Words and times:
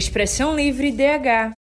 Expressão 0.00 0.56
Livre 0.56 0.90
DH. 0.90 1.52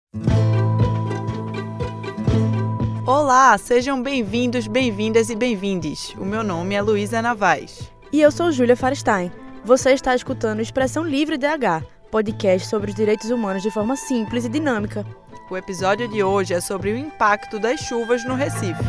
Olá, 3.04 3.58
sejam 3.58 4.00
bem-vindos, 4.00 4.68
bem-vindas 4.68 5.28
e 5.28 5.34
bem-vindes. 5.34 6.14
O 6.16 6.24
meu 6.24 6.44
nome 6.44 6.76
é 6.76 6.80
Luísa 6.80 7.20
Navaz. 7.20 7.90
E 8.12 8.20
eu 8.20 8.30
sou 8.30 8.52
Júlia 8.52 8.76
Farstein. 8.76 9.32
Você 9.64 9.90
está 9.90 10.14
escutando 10.14 10.60
Expressão 10.60 11.02
Livre 11.02 11.36
DH, 11.36 11.84
podcast 12.12 12.68
sobre 12.68 12.90
os 12.90 12.96
direitos 12.96 13.28
humanos 13.28 13.60
de 13.60 13.72
forma 13.72 13.96
simples 13.96 14.44
e 14.44 14.48
dinâmica. 14.48 15.04
O 15.50 15.56
episódio 15.56 16.06
de 16.06 16.22
hoje 16.22 16.54
é 16.54 16.60
sobre 16.60 16.92
o 16.92 16.96
impacto 16.96 17.58
das 17.58 17.80
chuvas 17.80 18.24
no 18.24 18.36
Recife. 18.36 18.84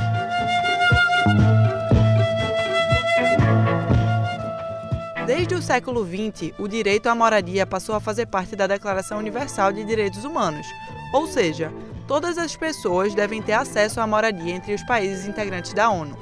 Desde 5.29 5.53
o 5.53 5.61
século 5.61 6.03
XX, 6.03 6.53
o 6.57 6.67
direito 6.67 7.05
à 7.05 7.13
moradia 7.13 7.63
passou 7.63 7.93
a 7.93 7.99
fazer 7.99 8.25
parte 8.25 8.55
da 8.55 8.65
Declaração 8.65 9.19
Universal 9.19 9.71
de 9.71 9.83
Direitos 9.83 10.25
Humanos, 10.25 10.65
ou 11.13 11.27
seja, 11.27 11.71
todas 12.07 12.39
as 12.39 12.55
pessoas 12.55 13.13
devem 13.13 13.39
ter 13.39 13.53
acesso 13.53 14.01
à 14.01 14.07
moradia 14.07 14.55
entre 14.55 14.73
os 14.73 14.81
países 14.81 15.27
integrantes 15.27 15.71
da 15.71 15.87
ONU. 15.87 16.17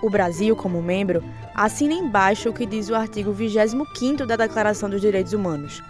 O 0.00 0.08
Brasil, 0.08 0.54
como 0.54 0.80
membro, 0.80 1.20
assina 1.52 1.94
embaixo 1.94 2.48
o 2.48 2.52
que 2.52 2.64
diz 2.64 2.88
o 2.90 2.94
artigo 2.94 3.32
25 3.32 4.24
da 4.24 4.36
Declaração 4.36 4.88
dos 4.88 5.00
Direitos 5.00 5.32
Humanos. 5.32 5.82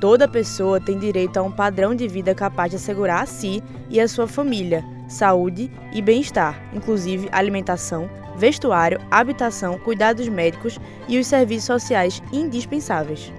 Toda 0.00 0.28
pessoa 0.28 0.80
tem 0.80 0.96
direito 0.96 1.38
a 1.38 1.42
um 1.42 1.50
padrão 1.50 1.96
de 1.96 2.06
vida 2.06 2.32
capaz 2.32 2.70
de 2.70 2.76
assegurar 2.76 3.24
a 3.24 3.26
si 3.26 3.60
e 3.90 4.00
a 4.00 4.06
sua 4.06 4.28
família 4.28 4.84
saúde 5.08 5.70
e 5.92 6.00
bem-estar, 6.00 6.60
inclusive 6.72 7.28
alimentação, 7.32 8.08
vestuário, 8.36 9.00
habitação, 9.10 9.78
cuidados 9.78 10.28
médicos 10.28 10.78
e 11.08 11.18
os 11.18 11.26
serviços 11.26 11.64
sociais 11.64 12.22
indispensáveis. 12.32 13.32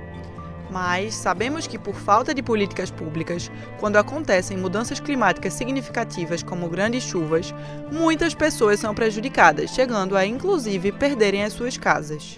Mas 0.70 1.14
sabemos 1.16 1.68
que, 1.68 1.78
por 1.78 1.96
falta 1.96 2.34
de 2.34 2.42
políticas 2.42 2.90
públicas, 2.90 3.52
quando 3.80 3.98
acontecem 3.98 4.58
mudanças 4.58 5.00
climáticas 5.00 5.54
significativas 5.54 6.42
como 6.42 6.68
grandes 6.68 7.04
chuvas, 7.04 7.54
muitas 7.92 8.34
pessoas 8.34 8.80
são 8.80 8.94
prejudicadas, 8.94 9.70
chegando 9.70 10.18
a 10.18 10.26
inclusive 10.26 10.92
perderem 10.92 11.44
as 11.44 11.54
suas 11.54 11.78
casas. 11.78 12.38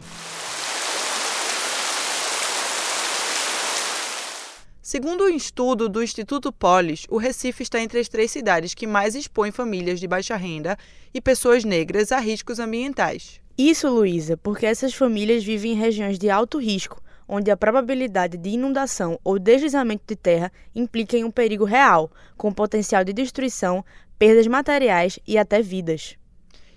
Segundo 4.90 5.26
um 5.26 5.30
estudo 5.30 5.90
do 5.90 6.02
Instituto 6.02 6.50
Polis, 6.50 7.06
o 7.10 7.18
Recife 7.18 7.62
está 7.62 7.78
entre 7.82 8.00
as 8.00 8.08
três 8.08 8.32
cidades 8.32 8.74
que 8.74 8.88
mais 8.88 9.16
expõem 9.16 9.52
famílias 9.52 10.00
de 10.00 10.08
baixa 10.08 10.38
renda 10.38 10.78
e 11.14 11.20
pessoas 11.20 11.66
negras 11.66 12.10
a 12.14 12.20
riscos 12.20 12.58
ambientais. 12.58 13.42
Isso, 13.58 13.90
Luísa, 13.90 14.38
porque 14.38 14.66
essas 14.66 14.94
famílias 14.94 15.44
vivem 15.44 15.74
em 15.74 15.76
regiões 15.76 16.18
de 16.18 16.30
alto 16.30 16.58
risco, 16.58 17.04
onde 17.28 17.52
a 17.52 17.58
probabilidade 17.58 18.38
de 18.38 18.52
inundação 18.52 19.20
ou 19.26 19.38
deslizamento 19.38 20.06
de 20.08 20.16
terra 20.16 20.54
implica 20.74 21.18
em 21.18 21.26
um 21.26 21.32
perigo 21.32 21.66
real, 21.66 22.10
com 22.38 22.54
potencial 22.54 23.04
de 23.04 23.12
destruição, 23.12 23.84
perdas 24.18 24.48
materiais 24.48 25.20
e 25.28 25.38
até 25.38 25.62
vidas. 25.62 26.16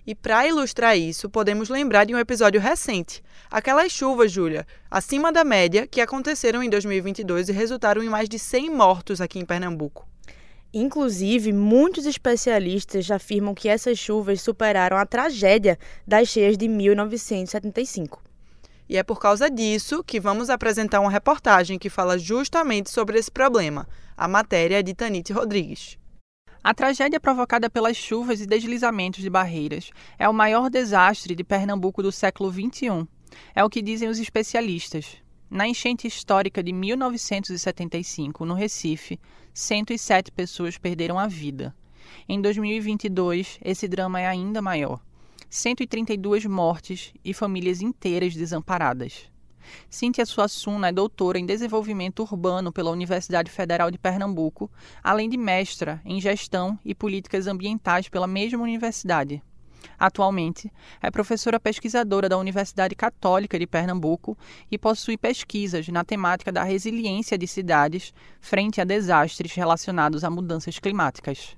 E 0.07 0.15
para 0.15 0.47
ilustrar 0.47 0.97
isso, 0.97 1.29
podemos 1.29 1.69
lembrar 1.69 2.05
de 2.05 2.15
um 2.15 2.19
episódio 2.19 2.61
recente, 2.61 3.23
aquelas 3.51 3.93
chuvas, 3.93 4.33
Júlia, 4.33 4.67
acima 4.91 5.31
da 5.31 5.45
média, 5.45 5.87
que 5.87 6.01
aconteceram 6.01 6.63
em 6.63 6.71
2022 6.71 7.49
e 7.49 7.53
resultaram 7.53 8.03
em 8.03 8.09
mais 8.09 8.29
de 8.29 8.39
100 8.39 8.71
mortos 8.71 9.21
aqui 9.21 9.39
em 9.39 9.45
Pernambuco. 9.45 10.09
Inclusive, 10.73 11.53
muitos 11.53 12.07
especialistas 12.07 13.11
afirmam 13.11 13.55
que 13.55 13.69
essas 13.69 13.99
chuvas 13.99 14.41
superaram 14.41 14.97
a 14.97 15.05
tragédia 15.05 15.79
das 16.07 16.29
cheias 16.29 16.57
de 16.57 16.69
1975. 16.69 18.23
E 18.89 18.97
é 18.97 19.03
por 19.03 19.21
causa 19.21 19.51
disso 19.51 20.03
que 20.03 20.19
vamos 20.19 20.49
apresentar 20.49 21.01
uma 21.01 21.11
reportagem 21.11 21.79
que 21.79 21.91
fala 21.91 22.19
justamente 22.19 22.91
sobre 22.91 23.19
esse 23.19 23.31
problema. 23.31 23.87
A 24.17 24.27
matéria 24.27 24.79
é 24.79 24.83
de 24.83 24.95
Tanite 24.95 25.33
Rodrigues. 25.33 25.99
A 26.63 26.75
tragédia 26.75 27.19
provocada 27.19 27.71
pelas 27.71 27.97
chuvas 27.97 28.43
e 28.43 28.47
deslizamentos 28.47 29.23
de 29.23 29.31
barreiras 29.31 29.91
é 30.19 30.29
o 30.29 30.35
maior 30.35 30.69
desastre 30.69 31.35
de 31.35 31.43
Pernambuco 31.43 32.03
do 32.03 32.13
século 32.13 32.53
XXI. 32.53 33.09
É 33.55 33.65
o 33.65 33.71
que 33.71 33.81
dizem 33.81 34.11
os 34.11 34.19
especialistas. 34.19 35.17
Na 35.49 35.67
enchente 35.67 36.07
histórica 36.07 36.63
de 36.63 36.71
1975, 36.71 38.45
no 38.45 38.53
Recife, 38.53 39.19
107 39.55 40.31
pessoas 40.31 40.77
perderam 40.77 41.19
a 41.19 41.27
vida. 41.27 41.75
Em 42.29 42.39
2022, 42.43 43.59
esse 43.65 43.89
drama 43.89 44.21
é 44.21 44.27
ainda 44.27 44.61
maior. 44.61 45.01
132 45.49 46.45
mortes 46.45 47.15
e 47.25 47.33
famílias 47.33 47.81
inteiras 47.81 48.35
desamparadas. 48.35 49.31
Cíntia 49.89 50.27
Suassuna 50.27 50.89
é 50.89 50.93
doutora 50.93 51.39
em 51.39 51.47
desenvolvimento 51.47 52.21
urbano 52.21 52.73
pela 52.73 52.91
Universidade 52.91 53.51
Federal 53.51 53.91
de 53.91 53.99
Pernambuco, 53.99 54.71
além 55.03 55.29
de 55.29 55.37
mestra 55.37 56.01
em 56.05 56.21
gestão 56.21 56.79
e 56.85 56.95
políticas 56.95 57.47
ambientais 57.47 58.09
pela 58.09 58.27
mesma 58.27 58.63
universidade. 58.63 59.43
Atualmente, 59.99 60.73
é 61.03 61.11
professora 61.11 61.61
pesquisadora 61.61 62.29
da 62.29 62.39
Universidade 62.39 62.95
Católica 62.95 63.59
de 63.59 63.67
Pernambuco 63.67 64.37
e 64.71 64.79
possui 64.79 65.17
pesquisas 65.17 65.89
na 65.89 66.05
temática 66.05 66.51
da 66.51 66.65
resiliência 66.65 67.37
de 67.37 67.47
cidades 67.47 68.15
frente 68.41 68.81
a 68.81 68.85
desastres 68.85 69.53
relacionados 69.53 70.25
a 70.25 70.31
mudanças 70.31 70.79
climáticas. 70.79 71.57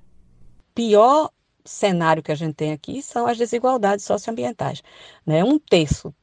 Pior 0.75 1.29
cenário 1.65 2.21
que 2.21 2.31
a 2.31 2.35
gente 2.35 2.55
tem 2.55 2.73
aqui 2.73 3.01
são 3.01 3.25
as 3.25 3.37
desigualdades 3.37 4.05
socioambientais. 4.05 4.83
Né? 5.25 5.43
Um 5.43 5.57
terço 5.57 6.13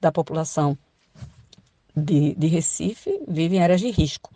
da 0.00 0.12
população 0.12 0.76
de, 1.96 2.34
de 2.34 2.46
Recife 2.46 3.20
vive 3.26 3.56
em 3.56 3.62
áreas 3.62 3.80
de 3.80 3.90
risco. 3.90 4.30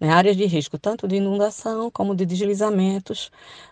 Né? 0.00 0.10
Áreas 0.10 0.36
de 0.36 0.44
risco 0.46 0.78
tanto 0.78 1.06
de 1.08 1.16
inundação 1.16 1.90
como 1.90 2.14
de 2.14 2.26
deslizamentos. 2.26 3.30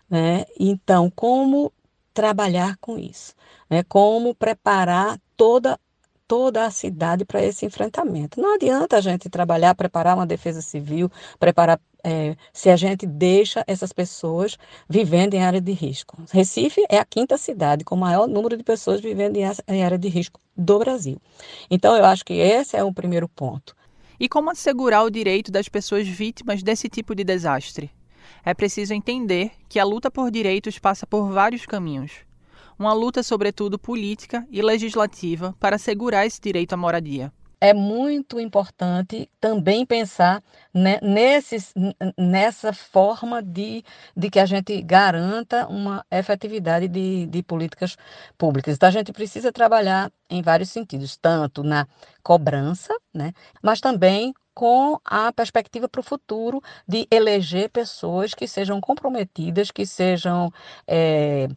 Né? 0.09 0.45
Então, 0.59 1.11
como 1.11 1.73
trabalhar 2.15 2.77
com 2.79 2.99
isso? 2.99 3.35
Né? 3.69 3.83
Como 3.83 4.35
preparar 4.35 5.21
toda 5.37 5.79
toda 6.33 6.65
a 6.65 6.71
cidade 6.71 7.27
para 7.27 7.45
esse 7.45 7.67
enfrentamento. 7.67 8.41
Não 8.41 8.55
adianta 8.55 8.97
a 8.97 9.03
gente 9.03 9.29
trabalhar, 9.29 9.75
preparar 9.75 10.17
uma 10.17 10.25
defesa 10.25 10.63
civil, 10.63 11.13
preparar 11.39 11.79
é, 12.03 12.35
se 12.55 12.71
a 12.71 12.77
gente 12.77 13.05
deixa 13.05 13.63
essas 13.67 13.93
pessoas 13.93 14.57
vivendo 14.89 15.35
em 15.35 15.43
área 15.43 15.61
de 15.61 15.73
risco. 15.73 16.17
Recife 16.33 16.87
é 16.89 16.97
a 16.97 17.05
quinta 17.05 17.37
cidade 17.37 17.85
com 17.85 17.97
o 17.97 17.99
maior 17.99 18.27
número 18.27 18.57
de 18.57 18.65
pessoas 18.65 19.03
vivendo 19.03 19.37
em 19.37 19.85
área 19.85 19.99
de 19.99 20.09
risco 20.09 20.41
do 20.57 20.79
Brasil. 20.79 21.21
Então, 21.71 21.95
eu 21.95 22.05
acho 22.07 22.25
que 22.25 22.33
esse 22.33 22.79
é 22.79 22.83
o 22.83 22.95
primeiro 22.95 23.29
ponto. 23.29 23.77
E 24.19 24.27
como 24.27 24.49
assegurar 24.49 25.05
o 25.05 25.11
direito 25.11 25.53
das 25.53 25.69
pessoas 25.69 26.09
vítimas 26.09 26.63
desse 26.63 26.89
tipo 26.89 27.15
de 27.15 27.25
desastre? 27.25 27.91
É 28.43 28.55
preciso 28.55 28.95
entender 28.95 29.51
que 29.69 29.79
a 29.79 29.85
luta 29.85 30.11
por 30.11 30.31
direitos 30.31 30.79
passa 30.79 31.07
por 31.07 31.31
vários 31.31 31.67
caminhos 31.67 32.25
uma 32.83 32.93
luta, 32.93 33.23
sobretudo 33.23 33.79
política 33.79 34.47
e 34.51 34.61
legislativa, 34.61 35.55
para 35.59 35.77
assegurar 35.77 36.27
esse 36.27 36.41
direito 36.41 36.73
à 36.73 36.77
moradia. 36.77 37.33
É 37.61 37.73
muito 37.73 38.41
importante 38.41 39.31
também 39.41 39.87
pensar 39.87 40.43
nesses, 41.01 41.73
nessa 42.19 42.73
forma 42.73 43.41
de, 43.41 43.85
de 44.17 44.29
que 44.29 44.41
a 44.41 44.47
gente 44.47 44.83
garanta 44.83 45.69
uma 45.69 46.05
efetividade 46.11 46.89
de, 46.89 47.27
de 47.27 47.41
políticas 47.41 47.97
públicas. 48.37 48.75
Então, 48.75 48.89
a 48.89 48.93
gente 48.93 49.13
precisa 49.13 49.53
trabalhar 49.53 50.11
em 50.29 50.43
vários 50.43 50.71
sentidos, 50.71 51.17
tanto 51.17 51.63
na 51.63 51.87
cobrança, 52.21 52.93
né, 53.15 53.33
mas 53.63 53.81
também 53.81 54.35
com 54.55 54.99
a 55.05 55.33
perspectiva 55.33 55.89
para 55.89 56.01
o 56.01 56.05
futuro 56.05 56.61
de 56.87 57.07
eleger 57.11 57.71
pessoas 57.71 58.35
que 58.35 58.47
sejam 58.47 58.81
comprometidas, 58.81 59.71
que 59.71 59.87
sejam 59.87 60.53
é, 60.87 61.49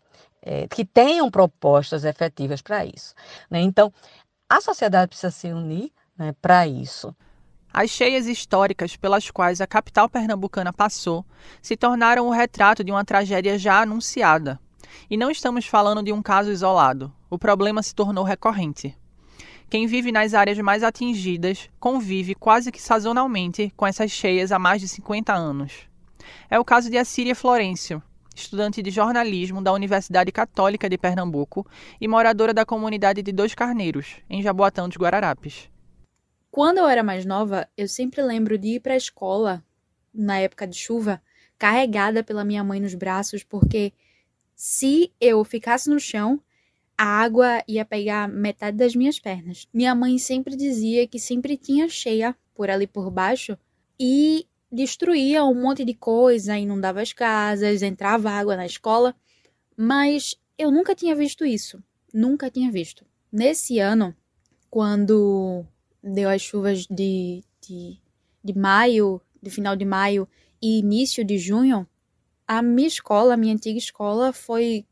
é, 0.45 0.67
que 0.67 0.85
tenham 0.85 1.29
propostas 1.31 2.05
efetivas 2.05 2.61
para 2.61 2.85
isso. 2.85 3.15
Né? 3.49 3.61
Então, 3.61 3.91
a 4.47 4.61
sociedade 4.61 5.09
precisa 5.09 5.31
se 5.31 5.47
unir 5.47 5.91
né, 6.15 6.33
para 6.39 6.67
isso. 6.67 7.13
As 7.73 7.89
cheias 7.89 8.27
históricas 8.27 8.95
pelas 8.95 9.29
quais 9.29 9.59
a 9.59 9.67
capital 9.67 10.07
pernambucana 10.07 10.71
passou 10.71 11.25
se 11.61 11.75
tornaram 11.75 12.27
o 12.27 12.31
retrato 12.31 12.83
de 12.83 12.91
uma 12.91 13.03
tragédia 13.03 13.57
já 13.57 13.81
anunciada. 13.81 14.59
E 15.09 15.17
não 15.17 15.29
estamos 15.29 15.65
falando 15.65 16.01
de 16.01 16.13
um 16.13 16.21
caso 16.21 16.51
isolado. 16.51 17.11
O 17.29 17.37
problema 17.37 17.83
se 17.83 17.93
tornou 17.93 18.23
recorrente. 18.23 18.95
Quem 19.69 19.87
vive 19.87 20.11
nas 20.11 20.33
áreas 20.33 20.57
mais 20.59 20.83
atingidas 20.83 21.69
convive 21.79 22.35
quase 22.35 22.71
que 22.71 22.81
sazonalmente 22.81 23.73
com 23.75 23.85
essas 23.85 24.11
cheias 24.11 24.51
há 24.51 24.59
mais 24.59 24.79
de 24.79 24.87
50 24.87 25.33
anos. 25.33 25.73
É 26.49 26.59
o 26.59 26.63
caso 26.63 26.89
de 26.89 26.97
Assíria 26.97 27.35
Florencio, 27.35 28.01
estudante 28.35 28.81
de 28.81 28.91
jornalismo 28.91 29.61
da 29.61 29.71
Universidade 29.71 30.31
Católica 30.31 30.89
de 30.89 30.97
Pernambuco 30.97 31.65
e 31.99 32.07
moradora 32.07 32.53
da 32.53 32.65
comunidade 32.65 33.21
de 33.21 33.31
Dois 33.31 33.55
Carneiros, 33.55 34.17
em 34.29 34.43
Jaboatão 34.43 34.87
dos 34.89 34.97
Guararapes. 34.97 35.69
Quando 36.51 36.77
eu 36.77 36.87
era 36.87 37.03
mais 37.03 37.25
nova, 37.25 37.67
eu 37.77 37.87
sempre 37.87 38.21
lembro 38.21 38.57
de 38.57 38.75
ir 38.75 38.79
para 38.79 38.93
a 38.93 38.97
escola, 38.97 39.63
na 40.13 40.39
época 40.39 40.67
de 40.67 40.77
chuva, 40.77 41.21
carregada 41.57 42.23
pela 42.23 42.45
minha 42.45 42.63
mãe 42.63 42.79
nos 42.79 42.93
braços, 42.93 43.43
porque 43.43 43.93
se 44.55 45.11
eu 45.19 45.43
ficasse 45.43 45.89
no 45.89 45.99
chão, 45.99 46.41
a 46.97 47.03
água 47.03 47.61
ia 47.67 47.83
pegar 47.83 48.27
metade 48.27 48.77
das 48.77 48.95
minhas 48.95 49.19
pernas. 49.19 49.67
Minha 49.73 49.93
mãe 49.93 50.17
sempre 50.17 50.55
dizia 50.55 51.07
que 51.07 51.19
sempre 51.19 51.57
tinha 51.57 51.89
cheia 51.89 52.35
por 52.53 52.69
ali 52.69 52.87
por 52.87 53.11
baixo 53.11 53.57
e 53.99 54.47
destruía 54.75 55.43
um 55.45 55.55
monte 55.55 55.83
de 55.85 55.93
coisa, 55.93 56.57
inundava 56.57 57.01
as 57.01 57.13
casas, 57.13 57.81
entrava 57.81 58.29
água 58.29 58.55
na 58.55 58.65
escola, 58.65 59.15
mas 59.75 60.35
eu 60.57 60.69
nunca 60.69 60.93
tinha 60.93 61.15
visto 61.15 61.45
isso. 61.45 61.83
Nunca 62.13 62.51
tinha 62.51 62.71
visto. 62.71 63.05
Nesse 63.31 63.79
ano, 63.79 64.15
quando 64.69 65.65
deu 66.03 66.29
as 66.29 66.41
chuvas 66.41 66.85
de, 66.85 67.43
de, 67.61 67.99
de 68.43 68.57
maio, 68.57 69.21
de 69.41 69.49
final 69.49 69.75
de 69.75 69.85
maio 69.85 70.27
e 70.61 70.79
início 70.79 71.25
de 71.25 71.37
junho, 71.37 71.87
a 72.47 72.61
minha 72.61 72.87
escola, 72.87 73.33
a 73.33 73.37
minha 73.37 73.53
antiga 73.53 73.77
escola, 73.77 74.31
foi 74.31 74.85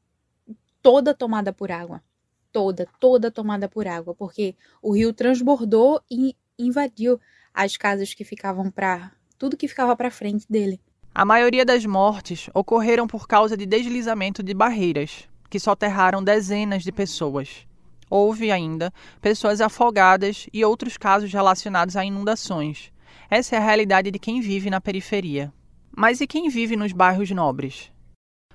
toda 0.82 1.14
tomada 1.14 1.54
por 1.54 1.72
água. 1.72 2.04
Toda, 2.52 2.88
toda 3.00 3.32
tomada 3.32 3.68
por 3.68 3.88
água, 3.88 4.14
porque 4.14 4.56
o 4.82 4.94
rio 4.94 5.12
transbordou 5.14 6.02
e 6.10 6.36
invadiu 6.58 7.20
as 7.54 7.78
casas 7.78 8.14
que 8.14 8.24
ficavam 8.24 8.70
para 8.70 9.12
tudo 9.44 9.58
que 9.58 9.68
ficava 9.68 9.94
para 9.94 10.10
frente 10.10 10.46
dele. 10.50 10.80
A 11.14 11.26
maioria 11.26 11.66
das 11.66 11.86
mortes 11.86 12.50
ocorreram 12.54 13.06
por 13.06 13.28
causa 13.28 13.58
de 13.58 13.66
deslizamento 13.66 14.42
de 14.42 14.54
barreiras, 14.54 15.28
que 15.50 15.60
soterraram 15.60 16.24
dezenas 16.24 16.82
de 16.82 16.94
pessoas. 16.94 17.68
Houve 18.10 18.54
ainda 18.54 18.90
pessoas 19.20 19.60
afogadas 19.60 20.48
e 20.54 20.64
outros 20.64 20.96
casos 20.96 21.34
relacionados 21.34 21.98
a 21.98 22.06
inundações. 22.06 22.90
Essa 23.30 23.58
é 23.58 23.60
a 23.60 23.62
realidade 23.62 24.12
de 24.12 24.18
quem 24.18 24.40
vive 24.40 24.70
na 24.70 24.80
periferia. 24.80 25.52
Mas 25.94 26.22
e 26.22 26.26
quem 26.26 26.48
vive 26.48 26.78
nos 26.78 26.94
bairros 26.94 27.30
nobres? 27.30 27.92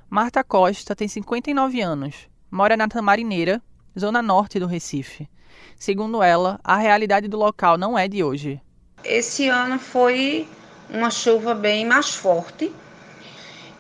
Marta 0.08 0.42
Costa 0.42 0.96
tem 0.96 1.06
59 1.06 1.82
anos, 1.82 2.30
mora 2.50 2.78
na 2.78 2.88
Tamarineira, 2.88 3.60
zona 3.98 4.22
norte 4.22 4.58
do 4.58 4.66
Recife. 4.66 5.28
Segundo 5.76 6.22
ela, 6.22 6.58
a 6.64 6.78
realidade 6.78 7.28
do 7.28 7.36
local 7.36 7.76
não 7.76 7.98
é 7.98 8.08
de 8.08 8.24
hoje. 8.24 8.58
Esse 9.04 9.48
ano 9.48 9.78
foi 9.78 10.48
uma 10.90 11.10
chuva 11.10 11.54
bem 11.54 11.84
mais 11.84 12.14
forte. 12.14 12.72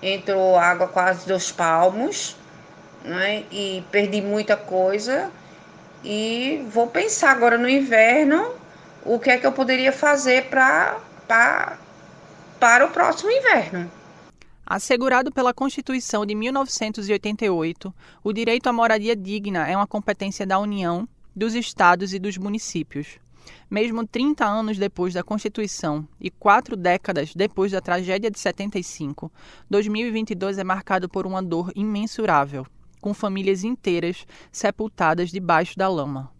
Entrou 0.02 0.56
água 0.56 0.86
quase 0.88 1.26
dos 1.26 1.50
palmos, 1.50 2.36
né? 3.04 3.44
E 3.50 3.82
perdi 3.90 4.20
muita 4.20 4.56
coisa. 4.56 5.30
E 6.04 6.64
vou 6.72 6.86
pensar 6.86 7.32
agora 7.32 7.58
no 7.58 7.68
inverno 7.68 8.54
o 9.04 9.18
que 9.18 9.30
é 9.30 9.38
que 9.38 9.46
eu 9.46 9.52
poderia 9.52 9.92
fazer 9.92 10.44
para 10.44 10.98
para 12.58 12.86
o 12.86 12.90
próximo 12.90 13.30
inverno. 13.30 13.90
Assegurado 14.66 15.32
pela 15.32 15.54
Constituição 15.54 16.26
de 16.26 16.34
1988, 16.34 17.94
o 18.22 18.32
direito 18.32 18.68
à 18.68 18.72
moradia 18.72 19.16
digna 19.16 19.66
é 19.68 19.76
uma 19.76 19.86
competência 19.86 20.46
da 20.46 20.58
União, 20.58 21.08
dos 21.34 21.54
estados 21.54 22.12
e 22.12 22.18
dos 22.18 22.36
municípios. 22.36 23.18
Mesmo 23.70 24.06
30 24.06 24.44
anos 24.44 24.78
depois 24.78 25.14
da 25.14 25.22
Constituição 25.22 26.06
e 26.20 26.30
quatro 26.30 26.76
décadas 26.76 27.34
depois 27.34 27.72
da 27.72 27.80
tragédia 27.80 28.30
de 28.30 28.38
75, 28.38 29.30
2022 29.68 30.58
é 30.58 30.64
marcado 30.64 31.08
por 31.08 31.26
uma 31.26 31.42
dor 31.42 31.70
imensurável, 31.74 32.66
com 33.00 33.12
famílias 33.12 33.64
inteiras 33.64 34.26
sepultadas 34.50 35.30
debaixo 35.30 35.76
da 35.76 35.88
lama. 35.88 36.32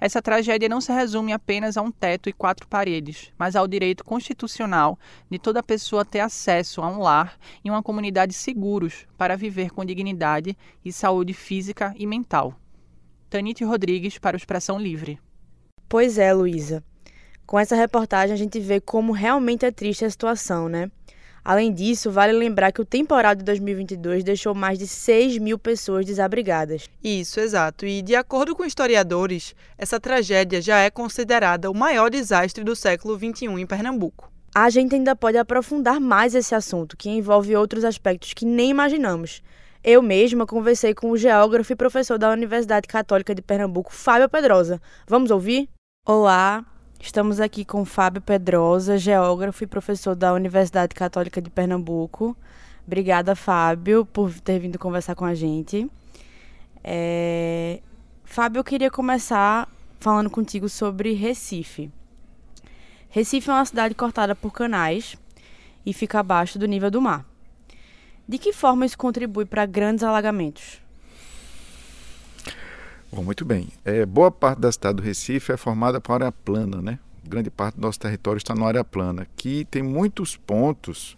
Essa 0.00 0.20
tragédia 0.20 0.68
não 0.68 0.80
se 0.80 0.92
resume 0.92 1.32
apenas 1.32 1.76
a 1.76 1.82
um 1.82 1.90
teto 1.90 2.28
e 2.28 2.32
quatro 2.32 2.68
paredes, 2.68 3.32
mas 3.38 3.56
ao 3.56 3.66
direito 3.66 4.04
constitucional 4.04 4.98
de 5.30 5.38
toda 5.38 5.62
pessoa 5.62 6.04
ter 6.04 6.20
acesso 6.20 6.82
a 6.82 6.88
um 6.88 6.98
lar 7.00 7.38
e 7.64 7.70
uma 7.70 7.82
comunidade 7.82 8.34
seguros 8.34 9.06
para 9.16 9.36
viver 9.36 9.70
com 9.70 9.84
dignidade 9.84 10.56
e 10.84 10.92
saúde 10.92 11.32
física 11.32 11.94
e 11.96 12.06
mental. 12.06 12.54
Tanite 13.30 13.64
Rodrigues 13.64 14.18
para 14.18 14.36
o 14.36 14.38
Expressão 14.38 14.78
Livre. 14.78 15.18
Pois 15.88 16.18
é, 16.18 16.32
Luísa. 16.32 16.82
Com 17.46 17.58
essa 17.58 17.76
reportagem 17.76 18.34
a 18.34 18.36
gente 18.36 18.58
vê 18.58 18.80
como 18.80 19.12
realmente 19.12 19.64
é 19.64 19.70
triste 19.70 20.04
a 20.04 20.10
situação, 20.10 20.68
né? 20.68 20.90
Além 21.44 21.72
disso, 21.72 22.10
vale 22.10 22.32
lembrar 22.32 22.72
que 22.72 22.80
o 22.80 22.84
temporal 22.84 23.32
de 23.36 23.44
2022 23.44 24.24
deixou 24.24 24.52
mais 24.52 24.80
de 24.80 24.86
6 24.88 25.38
mil 25.38 25.56
pessoas 25.56 26.04
desabrigadas. 26.04 26.90
Isso, 27.04 27.38
exato. 27.38 27.86
E, 27.86 28.02
de 28.02 28.16
acordo 28.16 28.56
com 28.56 28.64
historiadores, 28.64 29.54
essa 29.78 30.00
tragédia 30.00 30.60
já 30.60 30.80
é 30.80 30.90
considerada 30.90 31.70
o 31.70 31.74
maior 31.74 32.10
desastre 32.10 32.64
do 32.64 32.74
século 32.74 33.16
XXI 33.16 33.46
em 33.46 33.64
Pernambuco. 33.64 34.28
A 34.52 34.68
gente 34.70 34.96
ainda 34.96 35.14
pode 35.14 35.38
aprofundar 35.38 36.00
mais 36.00 36.34
esse 36.34 36.52
assunto, 36.52 36.96
que 36.96 37.10
envolve 37.10 37.54
outros 37.54 37.84
aspectos 37.84 38.34
que 38.34 38.44
nem 38.44 38.70
imaginamos. 38.70 39.40
Eu 39.84 40.02
mesma 40.02 40.46
conversei 40.46 40.94
com 40.94 41.12
o 41.12 41.16
geógrafo 41.16 41.72
e 41.72 41.76
professor 41.76 42.18
da 42.18 42.32
Universidade 42.32 42.88
Católica 42.88 43.32
de 43.32 43.40
Pernambuco, 43.40 43.94
Fábio 43.94 44.28
Pedrosa. 44.28 44.82
Vamos 45.06 45.30
ouvir? 45.30 45.68
Olá, 46.08 46.64
estamos 47.00 47.40
aqui 47.40 47.64
com 47.64 47.84
Fábio 47.84 48.22
Pedrosa, 48.22 48.96
geógrafo 48.96 49.64
e 49.64 49.66
professor 49.66 50.14
da 50.14 50.32
Universidade 50.32 50.94
Católica 50.94 51.42
de 51.42 51.50
Pernambuco. 51.50 52.36
Obrigada, 52.86 53.34
Fábio, 53.34 54.06
por 54.06 54.32
ter 54.38 54.60
vindo 54.60 54.78
conversar 54.78 55.16
com 55.16 55.24
a 55.24 55.34
gente. 55.34 55.90
É... 56.84 57.80
Fábio, 58.24 58.60
eu 58.60 58.62
queria 58.62 58.88
começar 58.88 59.68
falando 59.98 60.30
contigo 60.30 60.68
sobre 60.68 61.12
Recife. 61.12 61.90
Recife 63.08 63.50
é 63.50 63.54
uma 63.54 63.64
cidade 63.64 63.92
cortada 63.96 64.36
por 64.36 64.52
canais 64.52 65.16
e 65.84 65.92
fica 65.92 66.20
abaixo 66.20 66.56
do 66.56 66.68
nível 66.68 66.88
do 66.88 67.02
mar. 67.02 67.26
De 68.28 68.38
que 68.38 68.52
forma 68.52 68.86
isso 68.86 68.96
contribui 68.96 69.44
para 69.44 69.66
grandes 69.66 70.04
alagamentos? 70.04 70.85
Bom, 73.16 73.22
muito 73.22 73.46
bem. 73.46 73.68
É, 73.82 74.04
boa 74.04 74.30
parte 74.30 74.60
da 74.60 74.70
cidade 74.70 74.96
do 74.96 75.02
Recife 75.02 75.50
é 75.50 75.56
formada 75.56 75.98
por 75.98 76.12
área 76.12 76.30
plana, 76.30 76.82
né? 76.82 76.98
Grande 77.24 77.50
parte 77.50 77.76
do 77.76 77.80
nosso 77.80 77.98
território 77.98 78.36
está 78.36 78.54
na 78.54 78.66
área 78.66 78.84
plana, 78.84 79.26
que 79.34 79.64
tem 79.70 79.82
muitos 79.82 80.36
pontos 80.36 81.16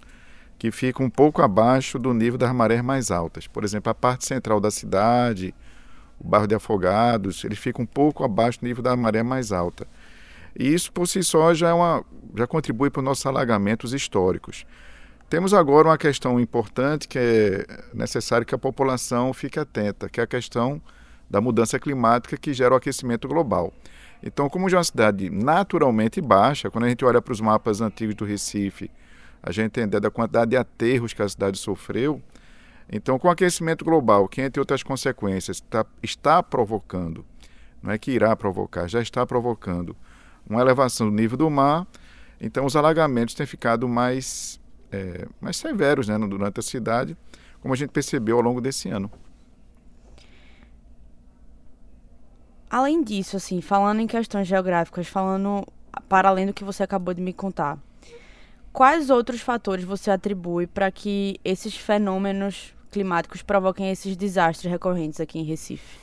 que 0.60 0.70
ficam 0.70 1.06
um 1.06 1.10
pouco 1.10 1.42
abaixo 1.42 1.98
do 1.98 2.14
nível 2.14 2.38
das 2.38 2.54
marés 2.54 2.82
mais 2.82 3.10
altas. 3.10 3.48
Por 3.48 3.64
exemplo, 3.64 3.90
a 3.90 3.94
parte 3.96 4.24
central 4.26 4.60
da 4.60 4.70
cidade, 4.70 5.52
o 6.20 6.28
bairro 6.28 6.46
de 6.46 6.54
Afogados, 6.54 7.42
ele 7.42 7.56
fica 7.56 7.82
um 7.82 7.86
pouco 7.86 8.22
abaixo 8.22 8.60
do 8.60 8.66
nível 8.68 8.80
da 8.84 8.94
maré 8.94 9.24
mais 9.24 9.50
alta. 9.50 9.84
E 10.56 10.72
isso 10.72 10.92
por 10.92 11.08
si 11.08 11.24
só 11.24 11.52
já, 11.52 11.70
é 11.70 11.72
uma, 11.72 12.04
já 12.36 12.46
contribui 12.46 12.90
para 12.90 13.00
os 13.00 13.04
nossos 13.04 13.26
alagamentos 13.26 13.92
históricos. 13.92 14.64
Temos 15.28 15.52
agora 15.52 15.88
uma 15.88 15.98
questão 15.98 16.38
importante 16.38 17.08
que 17.08 17.18
é 17.18 17.66
necessário 17.92 18.46
que 18.46 18.54
a 18.54 18.58
população 18.58 19.32
fique 19.32 19.58
atenta, 19.58 20.08
que 20.08 20.20
é 20.20 20.22
a 20.22 20.28
questão 20.28 20.80
da 21.30 21.40
mudança 21.40 21.78
climática 21.78 22.36
que 22.36 22.52
gera 22.52 22.74
o 22.74 22.76
aquecimento 22.76 23.28
global. 23.28 23.72
Então, 24.22 24.48
como 24.48 24.68
já 24.68 24.76
é 24.76 24.78
uma 24.78 24.84
cidade 24.84 25.30
naturalmente 25.30 26.20
baixa, 26.20 26.70
quando 26.70 26.84
a 26.84 26.88
gente 26.88 27.04
olha 27.04 27.22
para 27.22 27.32
os 27.32 27.40
mapas 27.40 27.80
antigos 27.80 28.14
do 28.14 28.24
Recife, 28.24 28.90
a 29.42 29.52
gente 29.52 29.80
ideia 29.80 30.00
da 30.00 30.10
quantidade 30.10 30.50
de 30.50 30.56
aterros 30.56 31.12
que 31.12 31.22
a 31.22 31.28
cidade 31.28 31.58
sofreu. 31.58 32.20
Então, 32.90 33.18
com 33.18 33.28
o 33.28 33.30
aquecimento 33.30 33.84
global, 33.84 34.26
que 34.26 34.40
entre 34.40 34.60
outras 34.60 34.82
consequências 34.82 35.58
está, 35.58 35.86
está 36.02 36.42
provocando, 36.42 37.24
não 37.82 37.92
é 37.92 37.98
que 37.98 38.10
irá 38.10 38.34
provocar, 38.34 38.88
já 38.88 39.00
está 39.00 39.24
provocando 39.26 39.94
uma 40.48 40.60
elevação 40.60 41.08
do 41.08 41.14
nível 41.14 41.36
do 41.36 41.50
mar, 41.50 41.86
então 42.40 42.64
os 42.64 42.74
alagamentos 42.74 43.34
têm 43.34 43.46
ficado 43.46 43.86
mais, 43.86 44.58
é, 44.90 45.26
mais 45.40 45.56
severos 45.58 46.08
né, 46.08 46.18
durante 46.18 46.60
a 46.60 46.62
cidade, 46.62 47.16
como 47.60 47.74
a 47.74 47.76
gente 47.76 47.90
percebeu 47.90 48.36
ao 48.36 48.42
longo 48.42 48.60
desse 48.60 48.88
ano. 48.88 49.10
Além 52.70 53.02
disso, 53.02 53.36
assim, 53.36 53.60
falando 53.60 54.00
em 54.00 54.06
questões 54.06 54.46
geográficas, 54.46 55.06
falando 55.06 55.66
para 56.08 56.28
além 56.28 56.46
do 56.46 56.52
que 56.52 56.64
você 56.64 56.82
acabou 56.82 57.14
de 57.14 57.20
me 57.20 57.32
contar, 57.32 57.78
quais 58.72 59.08
outros 59.08 59.40
fatores 59.40 59.84
você 59.84 60.10
atribui 60.10 60.66
para 60.66 60.90
que 60.90 61.40
esses 61.44 61.74
fenômenos 61.76 62.74
climáticos 62.90 63.42
provoquem 63.42 63.90
esses 63.90 64.16
desastres 64.16 64.70
recorrentes 64.70 65.20
aqui 65.20 65.38
em 65.38 65.44
Recife? 65.44 65.98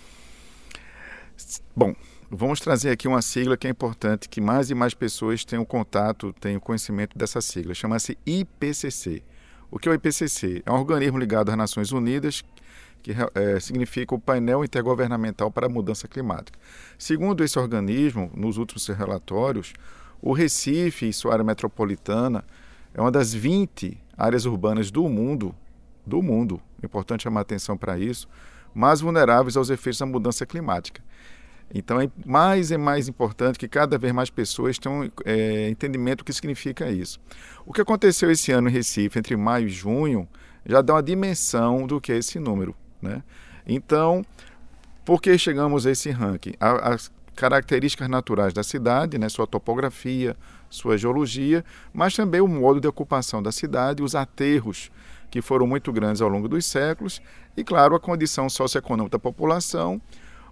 Bom, 1.75 1.93
vamos 2.31 2.59
trazer 2.59 2.89
aqui 2.89 3.07
uma 3.07 3.21
sigla 3.21 3.57
que 3.57 3.67
é 3.67 3.69
importante 3.69 4.27
que 4.27 4.41
mais 4.41 4.69
e 4.69 4.75
mais 4.75 4.93
pessoas 4.93 5.45
tenham 5.45 5.65
contato, 5.65 6.33
tenham 6.39 6.59
conhecimento 6.59 7.17
dessa 7.17 7.41
sigla. 7.41 7.73
Chama-se 7.73 8.17
IPCC. 8.25 9.23
O 9.69 9.77
que 9.77 9.89
é 9.89 9.91
o 9.91 9.95
IPCC? 9.95 10.63
É 10.65 10.71
um 10.71 10.75
organismo 10.75 11.19
ligado 11.19 11.49
às 11.49 11.57
Nações 11.57 11.91
Unidas 11.91 12.43
que 13.05 13.15
é, 13.35 13.59
significa 13.59 14.15
o 14.15 14.19
painel 14.19 14.65
intergovernamental 14.65 15.51
para 15.51 15.67
a 15.67 15.69
mudança 15.69 16.07
climática. 16.07 16.57
Segundo 16.97 17.43
esse 17.43 17.59
organismo, 17.59 18.31
nos 18.33 18.57
últimos 18.57 18.87
relatórios, 18.87 19.73
o 20.19 20.33
Recife 20.33 21.09
e 21.09 21.13
sua 21.13 21.33
área 21.33 21.45
metropolitana 21.45 22.43
é 22.95 22.99
uma 22.99 23.11
das 23.11 23.31
20 23.31 23.95
áreas 24.17 24.47
urbanas 24.47 24.89
do 24.89 25.07
mundo, 25.07 25.53
do 26.03 26.19
mundo, 26.19 26.59
importante 26.83 27.21
chamar 27.21 27.41
atenção 27.41 27.77
para 27.77 27.95
isso, 27.99 28.27
mais 28.73 29.01
vulneráveis 29.01 29.55
aos 29.55 29.69
efeitos 29.69 29.99
da 29.99 30.07
mudança 30.07 30.43
climática. 30.43 31.03
Então 31.71 32.01
é 32.01 32.09
mais 32.25 32.71
e 32.71 32.77
mais 32.77 33.07
importante 33.07 33.59
que 33.59 33.67
cada 33.67 33.99
vez 33.99 34.11
mais 34.13 34.31
pessoas 34.31 34.79
tenham 34.79 35.11
é, 35.23 35.69
entendimento 35.69 36.19
do 36.19 36.25
que 36.25 36.33
significa 36.33 36.89
isso. 36.89 37.19
O 37.67 37.71
que 37.71 37.81
aconteceu 37.81 38.31
esse 38.31 38.51
ano 38.51 38.67
em 38.67 38.71
Recife, 38.71 39.19
entre 39.19 39.37
maio 39.37 39.67
e 39.67 39.69
junho, 39.69 40.27
já 40.65 40.81
dá 40.81 40.95
uma 40.95 41.03
dimensão 41.03 41.85
do 41.85 42.01
que 42.01 42.11
é 42.11 42.17
esse 42.17 42.39
número. 42.39 42.75
Né? 43.05 43.23
Então, 43.67 44.23
por 45.03 45.21
que 45.21 45.37
chegamos 45.37 45.85
a 45.85 45.91
esse 45.91 46.09
ranking? 46.09 46.53
A, 46.59 46.93
a, 46.93 46.97
características 47.35 48.07
naturais 48.07 48.53
da 48.53 48.63
cidade, 48.63 49.17
né, 49.17 49.27
sua 49.27 49.45
topografia, 49.45 50.35
sua 50.69 50.97
geologia, 50.97 51.63
mas 51.93 52.15
também 52.15 52.41
o 52.41 52.47
modo 52.47 52.79
de 52.79 52.87
ocupação 52.87 53.43
da 53.43 53.51
cidade, 53.51 54.01
os 54.01 54.15
aterros 54.15 54.89
que 55.29 55.41
foram 55.41 55.67
muito 55.67 55.91
grandes 55.91 56.21
ao 56.21 56.29
longo 56.29 56.47
dos 56.47 56.65
séculos, 56.65 57.21
e, 57.57 57.63
claro, 57.63 57.93
a 57.93 57.99
condição 57.99 58.49
socioeconômica 58.49 59.17
da 59.17 59.19
população, 59.19 60.01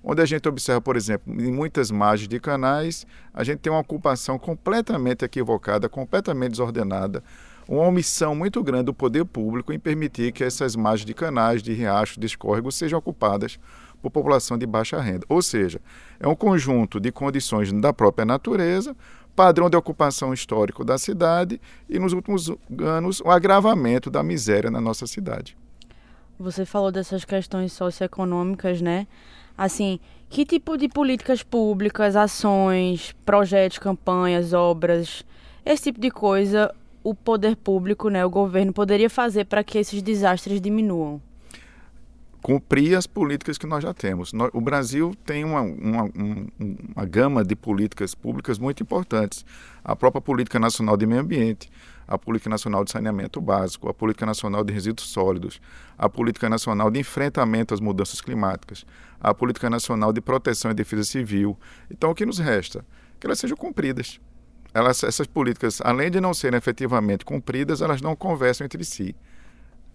onde 0.04 0.22
a 0.22 0.26
gente 0.26 0.48
observa, 0.48 0.82
por 0.82 0.98
exemplo, 0.98 1.34
em 1.42 1.52
muitas 1.52 1.90
margens 1.90 2.28
de 2.28 2.40
canais, 2.40 3.08
a 3.34 3.44
gente 3.44 3.60
tem 3.60 3.72
uma 3.72 3.80
ocupação 3.80 4.38
completamente 4.38 5.24
equivocada, 5.24 5.88
completamente 5.88 6.52
desordenada, 6.52 7.24
uma 7.68 7.84
omissão 7.84 8.36
muito 8.36 8.62
grande 8.64 8.86
do 8.86 8.94
poder 8.94 9.26
público 9.26 9.72
em 9.72 9.80
permitir 9.80 10.32
que 10.32 10.44
essas 10.44 10.76
margens 10.76 11.06
de 11.06 11.14
canais, 11.14 11.64
de 11.64 11.74
riachos, 11.74 12.18
de 12.18 12.26
escórregos 12.26 12.76
sejam 12.76 13.00
ocupadas 13.00 13.58
por 14.02 14.12
população 14.12 14.58
de 14.58 14.66
baixa 14.66 15.00
renda. 15.00 15.26
Ou 15.30 15.42
seja, 15.42 15.80
é 16.20 16.28
um 16.28 16.36
conjunto 16.36 17.00
de 17.00 17.12
condições 17.12 17.72
da 17.72 17.94
própria 17.94 18.26
natureza, 18.26 18.96
padrão 19.36 19.70
de 19.70 19.78
ocupação 19.78 20.34
histórico 20.34 20.84
da 20.84 20.98
cidade 20.98 21.60
e, 21.90 21.98
nos 21.98 22.14
últimos 22.14 22.52
anos, 22.80 23.22
o 23.22 23.30
agravamento 23.30 24.12
da 24.12 24.22
miséria 24.22 24.70
na 24.70 24.82
nossa 24.82 25.08
cidade. 25.08 25.58
Você 26.38 26.66
falou 26.66 26.92
dessas 26.92 27.24
questões 27.24 27.72
socioeconômicas, 27.72 28.82
né? 28.82 29.08
Assim, 29.58 30.00
que 30.30 30.46
tipo 30.46 30.76
de 30.78 30.90
políticas 30.90 31.44
públicas, 31.44 32.16
ações, 32.16 33.16
projetos, 33.26 33.78
campanhas, 33.78 34.52
obras, 34.52 35.24
esse 35.64 35.84
tipo 35.84 36.02
de 36.02 36.12
coisa 36.12 36.74
o 37.04 37.14
poder 37.14 37.56
público, 37.56 38.10
né, 38.10 38.26
o 38.26 38.30
governo 38.30 38.72
poderia 38.72 39.10
fazer 39.10 39.46
para 39.46 39.64
que 39.64 39.78
esses 39.78 40.02
desastres 40.02 40.62
diminuam? 40.62 41.22
cumprir 42.44 42.96
as 42.96 43.08
políticas 43.08 43.58
que 43.58 43.66
nós 43.66 43.82
já 43.82 43.94
temos. 43.94 44.34
O 44.52 44.60
Brasil 44.60 45.16
tem 45.26 45.46
uma, 45.46 45.62
uma, 45.62 46.12
uma, 46.94 47.06
gama 47.06 47.42
de 47.42 47.56
políticas 47.56 48.14
públicas 48.14 48.60
muito 48.60 48.84
importantes. 48.84 49.46
A 49.82 49.96
própria 49.96 50.22
Política 50.22 50.60
Nacional 50.60 50.98
de 50.98 51.06
Meio 51.06 51.22
Ambiente, 51.22 51.72
a 52.06 52.18
Política 52.18 52.50
Nacional 52.50 52.84
de 52.84 52.92
Saneamento 52.92 53.40
Básico, 53.40 53.88
a 53.88 53.94
Política 53.94 54.26
Nacional 54.26 54.62
de 54.62 54.74
Resíduos 54.74 55.08
Sólidos, 55.08 55.62
a 55.98 56.10
Política 56.10 56.50
Nacional 56.50 56.92
de 56.92 57.00
Enfrentamento 57.00 57.74
às 57.74 57.80
Mudanças 57.80 58.20
Climáticas, 58.20 58.86
a 59.22 59.34
Política 59.34 59.70
Nacional 59.70 60.12
de 60.12 60.20
Proteção 60.20 60.70
e 60.70 60.74
Defesa 60.74 61.06
Civil. 61.06 61.58
Então, 61.90 62.12
o 62.12 62.16
que 62.16 62.26
nos 62.26 62.40
resta? 62.40 62.86
Que 63.22 63.26
elas 63.26 63.40
sejam 63.40 63.56
cumpridas. 63.56 64.20
Elas, 64.74 65.04
essas 65.04 65.28
políticas, 65.28 65.80
além 65.82 66.10
de 66.10 66.20
não 66.20 66.34
serem 66.34 66.58
efetivamente 66.58 67.24
cumpridas, 67.24 67.82
elas 67.82 68.02
não 68.02 68.16
conversam 68.16 68.66
entre 68.66 68.84
si 68.84 69.16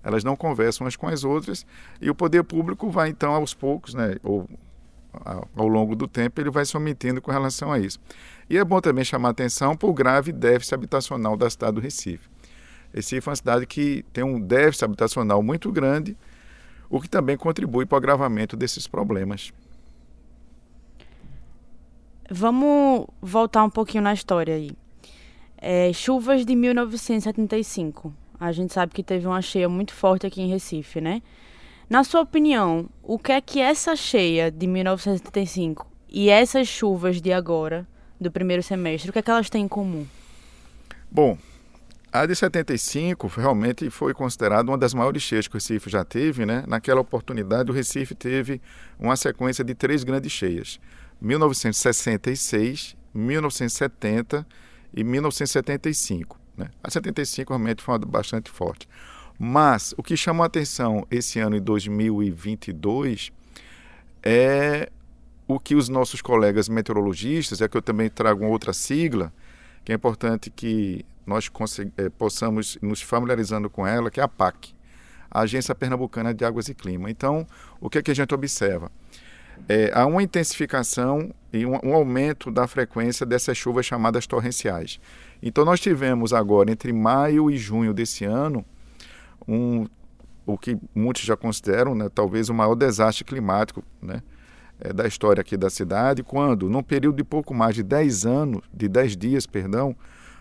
elas 0.02 0.24
não 0.24 0.36
conversam 0.36 0.84
umas 0.84 0.96
com 0.96 1.06
as 1.06 1.24
outras 1.24 1.66
e 2.00 2.08
o 2.08 2.14
poder 2.14 2.44
público 2.44 2.90
vai 2.90 3.08
então 3.08 3.34
aos 3.34 3.52
poucos, 3.52 3.94
né, 3.94 4.16
ou 4.22 4.48
ao 5.56 5.66
longo 5.66 5.96
do 5.96 6.06
tempo, 6.06 6.40
ele 6.40 6.50
vai 6.50 6.64
se 6.64 6.76
omitindo 6.76 7.20
com 7.20 7.30
relação 7.30 7.72
a 7.72 7.78
isso. 7.78 7.98
E 8.48 8.56
é 8.56 8.64
bom 8.64 8.80
também 8.80 9.04
chamar 9.04 9.30
atenção 9.30 9.76
para 9.76 9.88
o 9.88 9.92
grave 9.92 10.32
déficit 10.32 10.74
habitacional 10.74 11.36
da 11.36 11.48
cidade 11.50 11.72
do 11.72 11.80
Recife. 11.80 12.28
Recife 12.94 13.28
é 13.28 13.30
uma 13.30 13.36
cidade 13.36 13.66
que 13.66 14.04
tem 14.12 14.22
um 14.22 14.38
déficit 14.40 14.84
habitacional 14.84 15.42
muito 15.42 15.72
grande, 15.72 16.16
o 16.88 17.00
que 17.00 17.08
também 17.08 17.36
contribui 17.36 17.84
para 17.84 17.96
o 17.96 17.98
agravamento 17.98 18.56
desses 18.56 18.86
problemas. 18.86 19.52
Vamos 22.30 23.06
voltar 23.22 23.64
um 23.64 23.70
pouquinho 23.70 24.02
na 24.02 24.12
história 24.12 24.54
aí. 24.54 24.70
É, 25.56 25.90
chuvas 25.92 26.44
de 26.44 26.54
1975. 26.54 28.12
A 28.38 28.52
gente 28.52 28.72
sabe 28.72 28.92
que 28.92 29.02
teve 29.02 29.26
uma 29.26 29.40
cheia 29.40 29.68
muito 29.68 29.94
forte 29.94 30.26
aqui 30.26 30.42
em 30.42 30.48
Recife, 30.48 31.00
né? 31.00 31.22
Na 31.88 32.04
sua 32.04 32.20
opinião, 32.20 32.86
o 33.02 33.18
que 33.18 33.32
é 33.32 33.40
que 33.40 33.60
essa 33.60 33.96
cheia 33.96 34.50
de 34.50 34.66
1975 34.66 35.90
e 36.06 36.28
essas 36.28 36.68
chuvas 36.68 37.20
de 37.20 37.32
agora, 37.32 37.88
do 38.20 38.30
primeiro 38.30 38.62
semestre, 38.62 39.08
o 39.08 39.12
que 39.12 39.18
é 39.18 39.22
que 39.22 39.30
elas 39.30 39.48
têm 39.48 39.64
em 39.64 39.68
comum? 39.68 40.06
Bom, 41.10 41.38
a 42.12 42.26
de 42.26 42.36
75 42.36 43.26
realmente 43.26 43.88
foi 43.88 44.12
considerada 44.12 44.70
uma 44.70 44.76
das 44.76 44.92
maiores 44.92 45.22
cheias 45.22 45.48
que 45.48 45.54
o 45.54 45.58
Recife 45.58 45.88
já 45.88 46.04
teve, 46.04 46.44
né? 46.44 46.62
Naquela 46.68 47.00
oportunidade, 47.00 47.70
o 47.70 47.74
Recife 47.74 48.14
teve 48.14 48.60
uma 48.98 49.16
sequência 49.16 49.64
de 49.64 49.74
três 49.74 50.04
grandes 50.04 50.30
cheias: 50.30 50.78
1966, 51.20 52.96
1970 53.14 54.46
e 54.94 55.04
1975. 55.04 56.38
Né? 56.56 56.70
A 56.82 56.90
75 56.90 57.52
realmente 57.52 57.82
foi 57.82 57.94
uma 57.94 58.06
bastante 58.06 58.50
forte. 58.50 58.88
Mas 59.38 59.94
o 59.96 60.02
que 60.02 60.16
chamou 60.16 60.42
a 60.42 60.46
atenção 60.46 61.06
esse 61.10 61.38
ano 61.38 61.56
em 61.56 61.62
2022 61.62 63.30
é 64.22 64.90
o 65.46 65.58
que 65.58 65.74
os 65.74 65.88
nossos 65.88 66.20
colegas 66.20 66.68
meteorologistas, 66.68 67.60
é 67.62 67.68
que 67.68 67.76
eu 67.76 67.82
também 67.82 68.10
trago 68.10 68.44
uma 68.44 68.50
outra 68.50 68.72
sigla, 68.72 69.32
que 69.84 69.92
é 69.92 69.94
importante 69.94 70.50
que 70.50 71.06
nós 71.24 71.50
é, 71.96 72.08
possamos 72.10 72.76
nos 72.82 73.00
familiarizando 73.00 73.70
com 73.70 73.86
ela, 73.86 74.10
que 74.10 74.20
é 74.20 74.22
a 74.22 74.28
PAC, 74.28 74.74
a 75.30 75.40
Agência 75.40 75.74
Pernambucana 75.74 76.34
de 76.34 76.44
Águas 76.44 76.68
e 76.68 76.74
Clima. 76.74 77.10
Então, 77.10 77.46
o 77.80 77.88
que, 77.88 77.98
é 77.98 78.02
que 78.02 78.10
a 78.10 78.14
gente 78.14 78.34
observa? 78.34 78.90
É, 79.68 79.90
há 79.94 80.04
uma 80.06 80.22
intensificação 80.22 81.32
e 81.52 81.64
um, 81.64 81.78
um 81.82 81.94
aumento 81.94 82.50
da 82.50 82.66
frequência 82.66 83.24
dessas 83.24 83.56
chuvas 83.56 83.86
chamadas 83.86 84.26
torrenciais. 84.26 85.00
Então 85.42 85.64
nós 85.64 85.80
tivemos 85.80 86.32
agora 86.32 86.70
entre 86.70 86.92
maio 86.92 87.50
e 87.50 87.56
junho 87.56 87.94
desse 87.94 88.24
ano 88.24 88.64
um 89.46 89.86
o 90.46 90.56
que 90.56 90.78
muitos 90.94 91.22
já 91.22 91.36
consideram, 91.36 91.94
né, 91.94 92.08
talvez 92.08 92.48
o 92.48 92.54
maior 92.54 92.74
desastre 92.74 93.22
climático, 93.22 93.84
né, 94.00 94.22
é, 94.80 94.94
da 94.94 95.06
história 95.06 95.42
aqui 95.42 95.58
da 95.58 95.68
cidade, 95.68 96.22
quando 96.22 96.70
num 96.70 96.82
período 96.82 97.16
de 97.16 97.24
pouco 97.24 97.52
mais 97.52 97.74
de 97.74 97.82
10 97.82 98.24
anos, 98.24 98.62
de 98.72 98.88
10 98.88 99.14
dias, 99.14 99.46
perdão, 99.46 99.94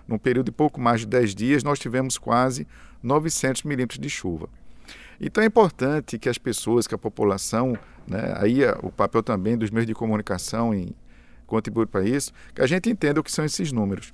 num 0.08 0.18
período 0.18 0.46
de 0.46 0.52
pouco 0.54 0.80
mais 0.80 1.02
de 1.02 1.08
10 1.08 1.36
dias, 1.36 1.64
nós 1.64 1.78
tivemos 1.78 2.18
quase 2.18 2.66
900 3.04 3.64
milímetros 3.64 4.00
de 4.00 4.10
chuva. 4.10 4.48
Então 5.20 5.44
é 5.44 5.48
importante 5.48 6.18
que 6.20 6.30
as 6.30 6.38
pessoas, 6.38 6.86
que 6.86 6.96
a 6.96 6.98
população, 6.98 7.78
né, 8.08 8.34
aí 8.38 8.64
é 8.64 8.78
o 8.84 8.92
papel 8.92 9.24
também 9.24 9.58
dos 9.58 9.72
meios 9.72 9.88
de 9.88 9.94
comunicação 9.94 10.74
em 10.74 10.94
contribuir 11.46 11.88
para 11.88 12.04
isso, 12.04 12.32
que 12.54 12.62
a 12.62 12.68
gente 12.68 12.90
entenda 12.90 13.20
o 13.20 13.24
que 13.24 13.32
são 13.32 13.46
esses 13.46 13.72
números. 13.72 14.14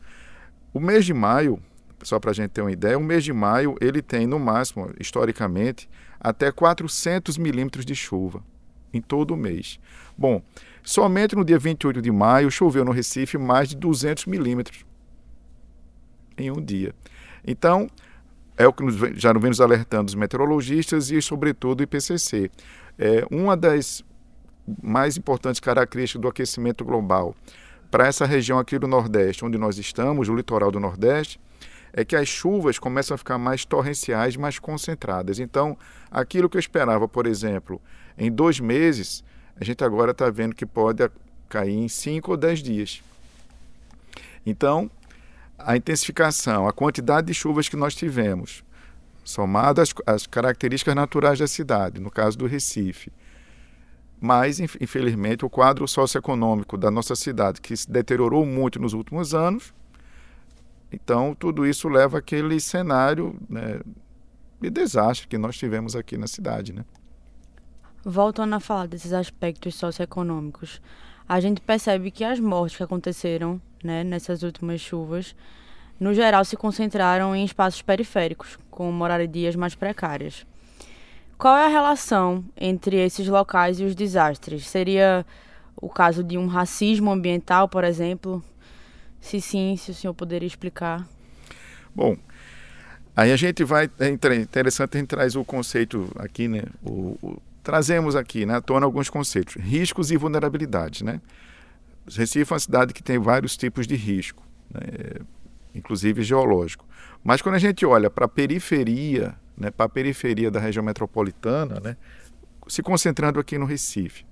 O 0.74 0.80
mês 0.80 1.06
de 1.06 1.14
maio, 1.14 1.60
só 2.04 2.20
para 2.20 2.32
a 2.32 2.34
gente 2.34 2.52
ter 2.52 2.62
uma 2.62 2.72
ideia, 2.72 2.98
o 2.98 3.04
mês 3.04 3.24
de 3.24 3.34
maio 3.34 3.76
ele 3.82 4.02
tem 4.02 4.26
no 4.26 4.40
máximo, 4.40 4.92
historicamente, 5.00 5.90
até 6.20 6.52
400 6.52 7.38
milímetros 7.38 7.86
de 7.86 7.96
chuva 7.96 8.44
em 8.94 9.02
todo 9.02 9.32
o 9.32 9.38
mês. 9.38 9.80
Bom, 10.18 10.42
somente 10.84 11.36
no 11.36 11.44
dia 11.44 11.58
28 11.58 12.02
de 12.02 12.12
maio 12.12 12.52
choveu 12.52 12.86
no 12.86 12.92
Recife 12.92 13.38
mais 13.38 13.70
de 13.70 13.76
200 13.76 14.28
milímetros 14.28 14.86
em 16.38 16.52
um 16.52 16.64
dia. 16.64 16.94
Então, 17.46 17.90
é 18.58 18.68
o 18.68 18.74
que 18.74 18.84
nos, 18.84 18.96
já 19.20 19.34
vem 19.34 19.50
nos 19.50 19.62
alertando 19.62 20.10
os 20.10 20.16
meteorologistas 20.16 21.12
e, 21.12 21.22
sobretudo, 21.22 21.82
o 21.82 21.84
IPCC. 21.84 22.52
É, 22.98 23.26
uma 23.32 23.58
das 23.58 24.04
mais 24.82 25.18
importantes 25.18 25.60
características 25.60 26.22
do 26.22 26.28
aquecimento 26.28 26.86
global 26.86 27.36
para 27.90 28.08
essa 28.08 28.26
região 28.26 28.58
aqui 28.58 28.80
do 28.80 28.88
Nordeste, 28.88 29.46
onde 29.46 29.58
nós 29.58 29.78
estamos, 29.78 30.30
o 30.30 30.36
litoral 30.36 30.72
do 30.72 30.80
Nordeste, 30.80 31.40
é 31.92 32.04
que 32.04 32.16
as 32.16 32.28
chuvas 32.28 32.80
começam 32.80 33.14
a 33.14 33.18
ficar 33.18 33.38
mais 33.38 33.66
torrenciais, 33.66 34.36
mais 34.36 34.58
concentradas. 34.58 35.38
Então, 35.38 35.78
aquilo 36.10 36.50
que 36.50 36.58
eu 36.58 36.60
esperava, 36.60 37.08
por 37.08 37.28
exemplo, 37.28 37.80
em 38.18 38.32
dois 38.32 38.60
meses, 38.60 39.24
a 39.56 39.64
gente 39.64 39.84
agora 39.84 40.12
está 40.12 40.30
vendo 40.30 40.56
que 40.56 40.66
pode 40.66 41.08
cair 41.48 41.76
em 41.76 41.88
cinco 41.88 42.32
ou 42.32 42.38
dez 42.38 42.64
dias. 42.64 43.04
Então, 44.44 44.90
a 45.66 45.78
intensificação, 45.78 46.68
a 46.68 46.74
quantidade 46.74 47.28
de 47.28 47.34
chuvas 47.34 47.70
que 47.70 47.76
nós 47.76 47.96
tivemos, 47.96 48.64
somado 49.24 49.82
às, 49.82 49.94
às 50.06 50.28
características 50.28 50.96
naturais 50.96 51.40
da 51.40 51.48
cidade, 51.48 52.00
no 52.00 52.12
caso 52.12 52.38
do 52.38 52.46
Recife, 52.46 53.12
mas, 54.20 54.60
infelizmente, 54.60 55.44
o 55.44 55.50
quadro 55.50 55.86
socioeconômico 55.88 56.78
da 56.78 56.90
nossa 56.90 57.16
cidade, 57.16 57.60
que 57.60 57.76
se 57.76 57.92
deteriorou 57.92 58.46
muito 58.46 58.80
nos 58.80 58.94
últimos 58.94 59.34
anos, 59.34 59.74
então 60.92 61.36
tudo 61.36 61.66
isso 61.66 61.90
leva 61.90 62.20
àquele 62.20 62.60
cenário 62.60 63.36
né, 63.50 63.82
de 64.62 64.70
desastre 64.70 65.28
que 65.28 65.38
nós 65.38 65.58
tivemos 65.58 65.96
aqui 65.96 66.18
na 66.18 66.28
cidade. 66.28 66.72
Né? 66.72 66.86
Voltando 68.06 68.54
a 68.54 68.60
falar 68.60 68.88
desses 68.88 69.12
aspectos 69.12 69.76
socioeconômicos, 69.76 70.82
a 71.28 71.40
gente 71.40 71.62
percebe 71.62 72.12
que 72.12 72.24
as 72.24 72.40
mortes 72.40 72.78
que 72.78 72.84
aconteceram 72.84 73.62
né, 73.84 74.04
nessas 74.04 74.44
últimas 74.44 74.82
chuvas, 74.82 75.36
no 76.00 76.14
geral, 76.14 76.44
se 76.44 76.58
concentraram 76.58 77.36
em 77.36 77.46
espaços 77.46 77.82
periféricos, 77.82 78.58
com 78.70 78.92
moradias 78.92 79.56
mais 79.56 79.76
precárias. 79.76 80.46
Qual 81.38 81.58
é 81.58 81.66
a 81.66 81.70
relação 81.70 82.44
entre 82.56 82.98
esses 82.98 83.28
locais 83.28 83.80
e 83.80 83.84
os 83.84 83.96
desastres? 83.96 84.68
Seria 84.68 85.26
o 85.76 85.90
caso 85.90 86.24
de 86.24 86.38
um 86.38 86.48
racismo 86.48 87.12
ambiental, 87.12 87.68
por 87.68 87.84
exemplo? 87.84 88.44
Se 89.20 89.42
sim, 89.42 89.76
se 89.78 89.92
o 89.92 89.94
senhor 89.94 90.14
poderia 90.14 90.48
explicar. 90.48 91.08
Bom, 91.96 92.18
aí 93.16 93.32
a 93.32 93.36
gente 93.36 93.64
vai. 93.64 93.90
É 94.00 94.10
interessante, 94.10 94.98
a 94.98 95.00
gente 95.00 95.10
traz 95.10 95.36
o 95.36 95.44
conceito 95.44 96.10
aqui, 96.16 96.48
né? 96.48 96.64
O, 96.84 97.42
trazemos 97.64 98.16
aqui, 98.16 98.46
né, 98.46 98.58
à 98.58 98.62
tona 98.62 98.86
alguns 98.86 99.10
conceitos. 99.10 99.56
Riscos 99.56 100.12
e 100.12 100.18
vulnerabilidades, 100.18 101.02
né? 101.02 101.22
Recife 102.06 102.52
é 102.52 102.54
uma 102.54 102.60
cidade 102.60 102.94
que 102.94 103.02
tem 103.02 103.18
vários 103.18 103.56
tipos 103.56 103.88
de 103.88 103.96
risco, 103.96 104.44
né, 104.70 104.82
inclusive 105.74 106.22
geológico. 106.22 106.86
Mas 107.24 107.42
quando 107.42 107.56
a 107.56 107.60
gente 107.60 107.86
olha 107.86 108.10
para 108.10 108.26
a 108.26 108.28
periferia, 108.28 109.36
né, 109.58 109.72
para 109.72 109.86
a 109.86 109.90
periferia 109.90 110.52
da 110.52 110.60
região 110.60 110.84
metropolitana, 110.84 111.80
né, 111.80 111.98
se 112.68 112.84
concentrando 112.84 113.40
aqui 113.40 113.58
no 113.58 113.66
Recife. 113.66 114.26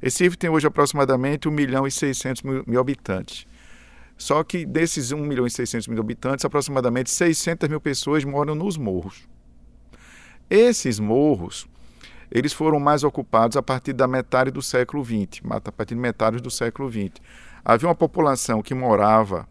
Recife 0.00 0.36
tem 0.36 0.48
hoje 0.50 0.66
aproximadamente 0.66 1.48
1 1.48 1.50
milhão 1.50 1.86
e 1.86 1.90
600 1.90 2.42
mil, 2.42 2.64
mil 2.66 2.80
habitantes. 2.80 3.46
Só 4.16 4.42
que 4.42 4.66
desses 4.66 5.12
1 5.12 5.16
milhão 5.18 5.46
e 5.46 5.50
600 5.50 5.88
mil 5.88 6.00
habitantes, 6.00 6.44
aproximadamente 6.44 7.10
600 7.10 7.68
mil 7.68 7.80
pessoas 7.80 8.24
moram 8.24 8.54
nos 8.54 8.76
morros. 8.76 9.28
Esses 10.50 10.98
morros, 10.98 11.66
eles 12.30 12.52
foram 12.52 12.78
mais 12.78 13.04
ocupados 13.04 13.56
a 13.56 13.62
partir 13.62 13.92
da 13.92 14.06
metade 14.06 14.50
do 14.50 14.62
século 14.62 15.04
XX, 15.04 15.40
a 15.50 15.72
partir 15.72 15.94
de 15.94 16.00
metade 16.00 16.38
do 16.38 16.50
século 16.50 16.90
XX. 16.90 17.20
Havia 17.64 17.88
uma 17.88 17.94
população 17.94 18.62
que 18.62 18.74
morava 18.74 19.48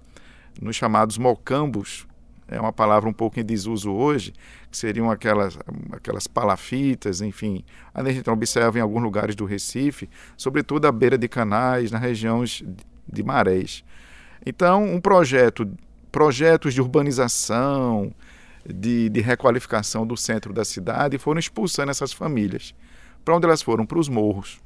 nos 0.61 0.75
chamados 0.75 1.17
mocambos, 1.17 2.07
é 2.47 2.59
uma 2.59 2.71
palavra 2.71 3.09
um 3.09 3.13
pouco 3.13 3.39
em 3.39 3.43
desuso 3.43 3.91
hoje, 3.91 4.33
que 4.71 4.77
seriam 4.77 5.11
aquelas, 5.11 5.57
aquelas 5.91 6.27
palafitas, 6.27 7.19
enfim. 7.21 7.63
A 7.93 8.03
gente 8.09 8.29
observa 8.29 8.77
em 8.77 8.81
alguns 8.81 9.03
lugares 9.03 9.35
do 9.35 9.45
Recife, 9.45 10.09
sobretudo 10.37 10.85
à 10.87 10.91
beira 10.91 11.17
de 11.17 11.27
canais, 11.27 11.91
nas 11.91 12.01
regiões 12.01 12.63
de 13.11 13.23
marés. 13.23 13.83
Então, 14.45 14.85
um 14.85 15.01
projeto, 15.01 15.69
projetos 16.09 16.73
de 16.73 16.81
urbanização, 16.81 18.13
de, 18.73 19.09
de 19.09 19.21
requalificação 19.21 20.05
do 20.05 20.17
centro 20.17 20.53
da 20.53 20.65
cidade 20.65 21.17
foram 21.17 21.39
expulsando 21.39 21.91
essas 21.91 22.11
famílias. 22.11 22.73
Para 23.23 23.35
onde 23.35 23.45
elas 23.45 23.61
foram? 23.61 23.85
Para 23.85 23.99
os 23.99 24.09
morros. 24.09 24.59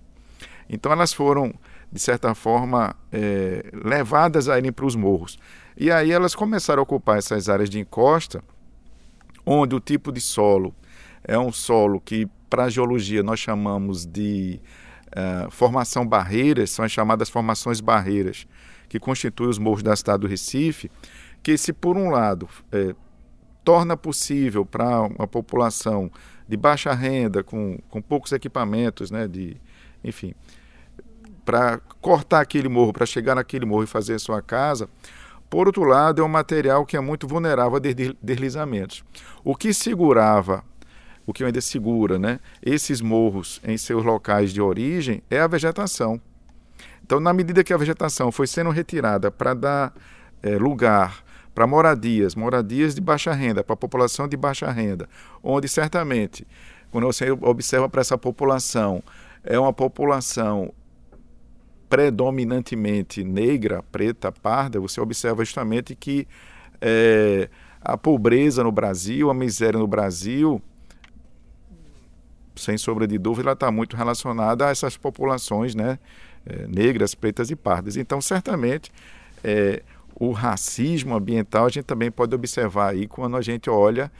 Então, 0.69 0.91
elas 0.91 1.13
foram, 1.13 1.53
de 1.91 1.99
certa 1.99 2.33
forma, 2.33 2.95
é, 3.11 3.69
levadas 3.73 4.47
a 4.47 4.57
irem 4.57 4.71
para 4.71 4.85
os 4.85 4.95
morros. 4.95 5.37
E 5.77 5.91
aí 5.91 6.11
elas 6.11 6.35
começaram 6.35 6.81
a 6.81 6.83
ocupar 6.83 7.17
essas 7.17 7.49
áreas 7.49 7.69
de 7.69 7.79
encosta, 7.79 8.43
onde 9.45 9.75
o 9.75 9.79
tipo 9.79 10.11
de 10.11 10.21
solo 10.21 10.73
é 11.23 11.37
um 11.37 11.51
solo 11.51 11.99
que, 11.99 12.27
para 12.49 12.65
a 12.65 12.69
geologia, 12.69 13.23
nós 13.23 13.39
chamamos 13.39 14.05
de 14.05 14.59
uh, 15.07 15.51
formação 15.51 16.05
barreiras, 16.05 16.71
são 16.71 16.85
as 16.85 16.91
chamadas 16.91 17.29
formações 17.29 17.79
barreiras, 17.79 18.47
que 18.89 18.99
constituem 18.99 19.49
os 19.49 19.57
morros 19.57 19.83
da 19.83 19.95
cidade 19.95 20.21
do 20.21 20.27
Recife, 20.27 20.91
que 21.41 21.57
se 21.57 21.73
por 21.73 21.97
um 21.97 22.09
lado 22.09 22.47
é, 22.71 22.93
torna 23.63 23.95
possível 23.95 24.65
para 24.65 25.01
uma 25.01 25.27
população 25.27 26.11
de 26.47 26.57
baixa 26.57 26.93
renda, 26.93 27.43
com, 27.43 27.79
com 27.89 28.01
poucos 28.01 28.31
equipamentos, 28.31 29.11
né, 29.11 29.27
de, 29.27 29.55
enfim, 30.03 30.33
para 31.45 31.79
cortar 32.01 32.41
aquele 32.41 32.67
morro, 32.67 32.93
para 32.93 33.05
chegar 33.05 33.35
naquele 33.35 33.65
morro 33.65 33.83
e 33.83 33.87
fazer 33.87 34.19
sua 34.19 34.41
casa, 34.41 34.89
por 35.49 35.67
outro 35.67 35.83
lado, 35.83 36.21
é 36.21 36.25
um 36.25 36.29
material 36.29 36.85
que 36.85 36.95
é 36.95 36.99
muito 37.01 37.27
vulnerável 37.27 37.75
a 37.75 37.79
deslizamentos. 38.23 39.03
O 39.43 39.53
que 39.53 39.73
segurava, 39.73 40.63
o 41.25 41.33
que 41.33 41.43
ainda 41.43 41.59
segura, 41.59 42.17
né, 42.17 42.39
esses 42.63 43.01
morros 43.01 43.59
em 43.63 43.77
seus 43.77 44.03
locais 44.03 44.53
de 44.53 44.61
origem 44.61 45.21
é 45.29 45.41
a 45.41 45.47
vegetação. 45.47 46.21
Então, 47.03 47.19
na 47.19 47.33
medida 47.33 47.65
que 47.65 47.73
a 47.73 47.77
vegetação 47.77 48.31
foi 48.31 48.47
sendo 48.47 48.69
retirada 48.69 49.29
para 49.29 49.53
dar 49.53 49.93
é, 50.41 50.57
lugar 50.57 51.21
para 51.53 51.67
moradias, 51.67 52.35
moradias 52.35 52.95
de 52.95 53.01
baixa 53.01 53.33
renda, 53.33 53.63
para 53.63 53.73
a 53.73 53.77
população 53.77 54.27
de 54.27 54.37
baixa 54.37 54.69
renda, 54.71 55.07
onde 55.43 55.67
certamente, 55.67 56.47
quando 56.89 57.05
você 57.05 57.31
observa 57.31 57.89
para 57.89 58.01
essa 58.01 58.17
população, 58.17 59.03
é 59.43 59.59
uma 59.59 59.73
população 59.73 60.73
predominantemente 61.89 63.23
negra, 63.23 63.83
preta, 63.91 64.31
parda, 64.31 64.79
você 64.79 65.01
observa 65.01 65.43
justamente 65.43 65.93
que 65.93 66.25
é, 66.79 67.49
a 67.81 67.97
pobreza 67.97 68.63
no 68.63 68.71
Brasil, 68.71 69.29
a 69.29 69.33
miséria 69.33 69.77
no 69.77 69.87
Brasil, 69.87 70.61
sem 72.55 72.77
sombra 72.77 73.07
de 73.07 73.17
dúvida, 73.17 73.49
ela 73.49 73.53
está 73.53 73.71
muito 73.71 73.97
relacionada 73.97 74.67
a 74.67 74.69
essas 74.69 74.95
populações 74.95 75.75
né, 75.75 75.99
é, 76.45 76.67
negras, 76.67 77.13
pretas 77.13 77.49
e 77.49 77.55
pardas. 77.55 77.97
Então, 77.97 78.21
certamente, 78.21 78.91
é, 79.43 79.83
o 80.21 80.33
racismo 80.33 81.15
ambiental 81.15 81.65
a 81.65 81.69
gente 81.69 81.85
também 81.85 82.11
pode 82.11 82.35
observar 82.35 82.91
aí 82.91 83.07
quando 83.07 83.35
a 83.35 83.41
gente 83.41 83.71
olha, 83.71 84.11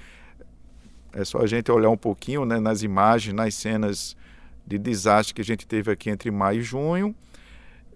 é 1.14 1.24
só 1.24 1.38
a 1.38 1.46
gente 1.46 1.72
olhar 1.72 1.92
um 1.92 1.98
pouquinho 1.98 2.44
né, 2.44 2.60
nas 2.60 2.82
imagens, 2.82 3.36
nas 3.36 3.54
cenas 3.54 4.18
de 4.66 4.80
desastre 4.80 5.36
que 5.36 5.42
a 5.42 5.46
gente 5.46 5.68
teve 5.68 5.92
aqui 5.92 6.10
entre 6.10 6.32
maio 6.32 6.62
e 6.62 6.64
junho, 6.64 7.16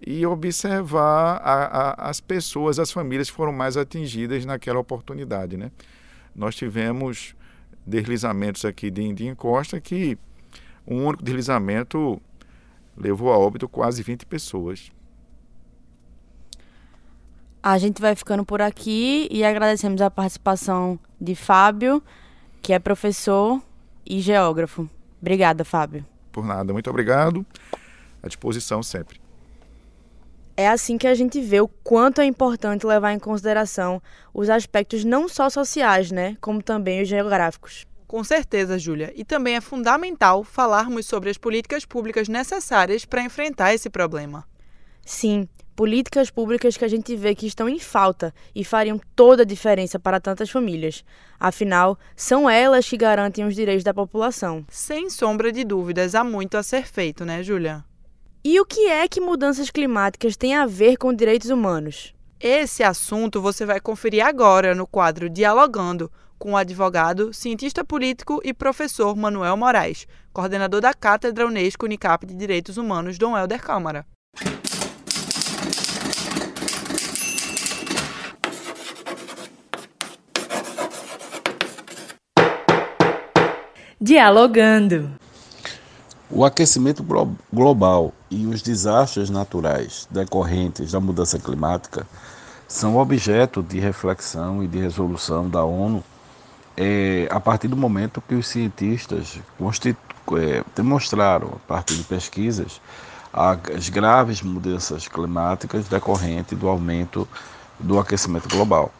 e 0.00 0.24
observar 0.24 1.38
a, 1.38 1.64
a, 1.64 2.08
as 2.08 2.20
pessoas, 2.20 2.78
as 2.78 2.92
famílias 2.92 3.28
que 3.28 3.34
foram 3.34 3.52
mais 3.52 3.76
atingidas 3.76 4.44
naquela 4.44 4.78
oportunidade. 4.78 5.56
Né? 5.56 5.72
Nós 6.32 6.54
tivemos 6.54 7.34
deslizamentos 7.84 8.64
aqui 8.64 8.88
de, 8.88 9.12
de 9.14 9.26
encosta 9.26 9.80
que 9.80 10.16
um 10.86 11.06
único 11.06 11.24
deslizamento 11.24 12.22
levou 12.96 13.32
a 13.32 13.36
óbito 13.36 13.68
quase 13.68 14.00
20 14.04 14.26
pessoas. 14.26 14.92
A 17.68 17.78
gente 17.78 18.00
vai 18.00 18.14
ficando 18.14 18.44
por 18.44 18.62
aqui 18.62 19.26
e 19.28 19.42
agradecemos 19.42 20.00
a 20.00 20.08
participação 20.08 20.96
de 21.20 21.34
Fábio, 21.34 22.00
que 22.62 22.72
é 22.72 22.78
professor 22.78 23.60
e 24.08 24.20
geógrafo. 24.20 24.88
Obrigada, 25.20 25.64
Fábio. 25.64 26.06
Por 26.30 26.46
nada, 26.46 26.72
muito 26.72 26.88
obrigado. 26.88 27.44
À 28.22 28.28
disposição 28.28 28.84
sempre. 28.84 29.20
É 30.56 30.68
assim 30.68 30.96
que 30.96 31.08
a 31.08 31.14
gente 31.16 31.40
vê 31.40 31.60
o 31.60 31.66
quanto 31.66 32.20
é 32.20 32.24
importante 32.24 32.86
levar 32.86 33.12
em 33.12 33.18
consideração 33.18 34.00
os 34.32 34.48
aspectos 34.48 35.02
não 35.02 35.28
só 35.28 35.50
sociais, 35.50 36.12
né, 36.12 36.36
como 36.40 36.62
também 36.62 37.02
os 37.02 37.08
geográficos. 37.08 37.84
Com 38.06 38.22
certeza, 38.22 38.78
Júlia. 38.78 39.12
E 39.16 39.24
também 39.24 39.56
é 39.56 39.60
fundamental 39.60 40.44
falarmos 40.44 41.06
sobre 41.06 41.30
as 41.30 41.36
políticas 41.36 41.84
públicas 41.84 42.28
necessárias 42.28 43.04
para 43.04 43.22
enfrentar 43.22 43.74
esse 43.74 43.90
problema. 43.90 44.44
Sim, 45.04 45.48
políticas 45.76 46.30
públicas 46.30 46.76
que 46.76 46.84
a 46.84 46.88
gente 46.88 47.14
vê 47.14 47.34
que 47.34 47.46
estão 47.46 47.68
em 47.68 47.78
falta 47.78 48.34
e 48.54 48.64
fariam 48.64 48.98
toda 49.14 49.42
a 49.42 49.46
diferença 49.46 49.98
para 49.98 50.18
tantas 50.18 50.48
famílias. 50.50 51.04
Afinal, 51.38 51.98
são 52.16 52.48
elas 52.48 52.88
que 52.88 52.96
garantem 52.96 53.44
os 53.44 53.54
direitos 53.54 53.84
da 53.84 53.92
população. 53.92 54.64
Sem 54.70 55.10
sombra 55.10 55.52
de 55.52 55.62
dúvidas, 55.62 56.14
há 56.14 56.24
muito 56.24 56.56
a 56.56 56.62
ser 56.62 56.86
feito, 56.86 57.24
né, 57.26 57.42
Júlia? 57.42 57.84
E 58.42 58.58
o 58.58 58.64
que 58.64 58.88
é 58.88 59.06
que 59.06 59.20
mudanças 59.20 59.70
climáticas 59.70 60.36
têm 60.36 60.54
a 60.54 60.66
ver 60.66 60.96
com 60.96 61.12
direitos 61.12 61.50
humanos? 61.50 62.14
Esse 62.40 62.82
assunto 62.82 63.42
você 63.42 63.66
vai 63.66 63.80
conferir 63.80 64.24
agora 64.24 64.74
no 64.74 64.86
quadro 64.86 65.28
Dialogando 65.28 66.10
com 66.38 66.52
o 66.52 66.56
advogado, 66.56 67.32
cientista 67.32 67.84
político 67.84 68.40
e 68.44 68.52
professor 68.52 69.16
Manuel 69.16 69.56
Moraes, 69.56 70.06
coordenador 70.32 70.80
da 70.80 70.92
Cátedra 70.92 71.46
Unesco 71.46 71.86
Unicap 71.86 72.26
de 72.26 72.34
Direitos 72.34 72.76
Humanos, 72.76 73.18
Dom 73.18 73.36
Helder 73.36 73.60
Câmara. 73.60 74.06
Dialogando. 83.98 85.10
O 86.28 86.44
aquecimento 86.44 87.02
global 87.50 88.12
e 88.30 88.46
os 88.46 88.60
desastres 88.60 89.30
naturais 89.30 90.06
decorrentes 90.10 90.92
da 90.92 91.00
mudança 91.00 91.38
climática 91.38 92.06
são 92.68 92.98
objeto 92.98 93.62
de 93.62 93.80
reflexão 93.80 94.62
e 94.62 94.66
de 94.66 94.78
resolução 94.78 95.48
da 95.48 95.64
ONU 95.64 96.04
é, 96.76 97.26
a 97.30 97.40
partir 97.40 97.68
do 97.68 97.76
momento 97.76 98.22
que 98.28 98.34
os 98.34 98.46
cientistas 98.46 99.38
é, 99.38 100.62
demonstraram, 100.74 101.52
a 101.54 101.66
partir 101.66 101.94
de 101.94 102.02
pesquisas, 102.02 102.82
as 103.32 103.88
graves 103.88 104.42
mudanças 104.42 105.08
climáticas 105.08 105.88
decorrentes 105.88 106.58
do 106.58 106.68
aumento 106.68 107.26
do 107.80 107.98
aquecimento 107.98 108.46
global. 108.46 108.92